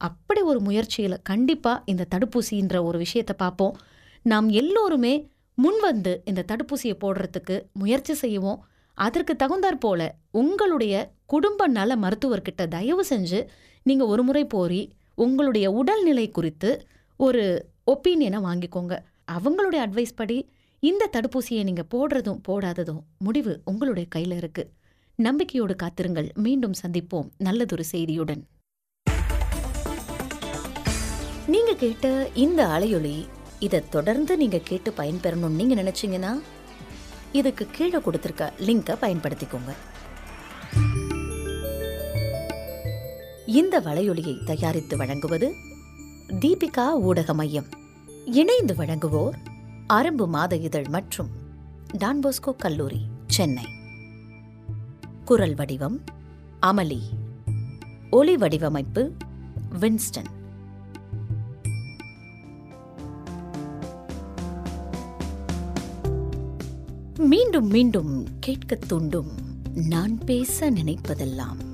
அப்படி 0.00 0.40
ஒரு 0.40 0.60
முயற்சியில் 0.60 1.22
கண்டிப்பா 1.22 1.82
இந்த 1.84 2.06
தடுப்பூசின்ற 2.14 2.82
ஒரு 2.82 2.98
விஷயத்தை 2.98 3.36
பார்ப்போம். 3.38 3.76
நாம் 4.22 4.48
எல்லோருமே 4.48 5.30
முன்வந்து 5.58 6.16
இந்த 6.24 6.44
தடுப்பூசியை 6.52 6.94
போடுறதுக்கு 7.00 7.62
முயற்சி 7.72 8.14
செய்வோம். 8.14 8.64
அதற்கு 8.98 9.34
தகுந்தாற் 9.34 9.80
போல 9.80 10.14
உங்களுடைய 10.30 11.12
குடும்ப 11.26 11.66
நல 11.68 11.96
மருத்துவர்கிட்ட 11.96 12.68
தயவு 12.68 13.04
செஞ்சு 13.10 13.46
நீங்க 13.82 14.06
ஒரு 14.06 14.22
முறை 14.22 14.44
போரி 14.44 14.82
உங்களுடைய 15.14 15.70
உடல்நிலை 15.70 16.30
குறித்து 16.30 16.86
ஒரு 17.16 17.70
ஒப்பீனியனை 17.86 18.38
வாங்கிக்கோங்க. 18.46 18.98
அவங்களுடைய 19.32 19.80
அட்வைஸ் 19.86 20.16
படி 20.16 20.48
இந்த 20.80 21.10
தடுப்பூசியை 21.12 21.62
நீங்கள் 21.62 21.90
போடுறதும் 21.94 22.40
போடாததும் 22.48 23.00
முடிவு 23.18 23.60
உங்களுடைய 23.64 24.08
கையில் 24.08 24.36
இருக்கு. 24.36 24.70
நம்பிக்கையோடு 25.16 25.76
காத்திருங்கள். 25.76 26.32
மீண்டும் 26.34 26.72
சந்திப்போம். 26.86 27.28
நல்லதொரு 27.38 27.84
செய்தியுடன். 27.92 28.42
நீங்க 31.46 31.74
கேட்ட 31.74 32.28
இந்த 32.34 32.66
அலையொலி 32.66 33.26
இதை 33.58 33.80
தொடர்ந்து 33.90 34.36
நீங்க 34.36 34.58
கேட்டு 34.58 34.92
பயன்பெறணும்னு 34.96 35.58
நீங்க 35.60 35.74
நினைச்சீங்கன்னா 35.74 36.40
இதுக்கு 37.32 37.66
கீழே 37.72 37.98
கொடுத்துருக்க 37.98 38.52
லிங்கை 38.58 38.96
பயன்படுத்திக்கோங்க. 39.00 39.72
இந்த 43.54 43.80
வலையொலியை 43.80 44.44
தயாரித்து 44.44 44.96
வழங்குவது 44.96 45.54
தீபிகா 46.28 46.92
ஊடக 46.92 47.34
மையம். 47.34 47.64
இணைந்து 48.24 48.74
வழங்குவோர் 48.74 49.34
அரும்பு 49.88 50.28
மாத 50.28 50.56
இதழ் 50.56 50.88
மற்றும் 50.88 51.28
டான்போஸ்கோ 51.98 52.56
கல்லூரி 52.58 53.00
சென்னை. 53.26 53.64
குரல் 55.24 55.54
வடிவம் 55.54 56.00
அமளி. 56.62 57.00
ஒலி 58.10 58.36
வடிவமைப்பு 58.36 59.12
வின்ஸ்டன். 59.80 60.30
மீண்டும் 67.18 67.66
மீண்டும் 67.66 68.26
கேட்கத் 68.40 68.88
தூண்டும் 68.88 69.30
நான் 69.74 70.18
பேச 70.18 70.70
நினைப்பதெல்லாம். 70.70 71.73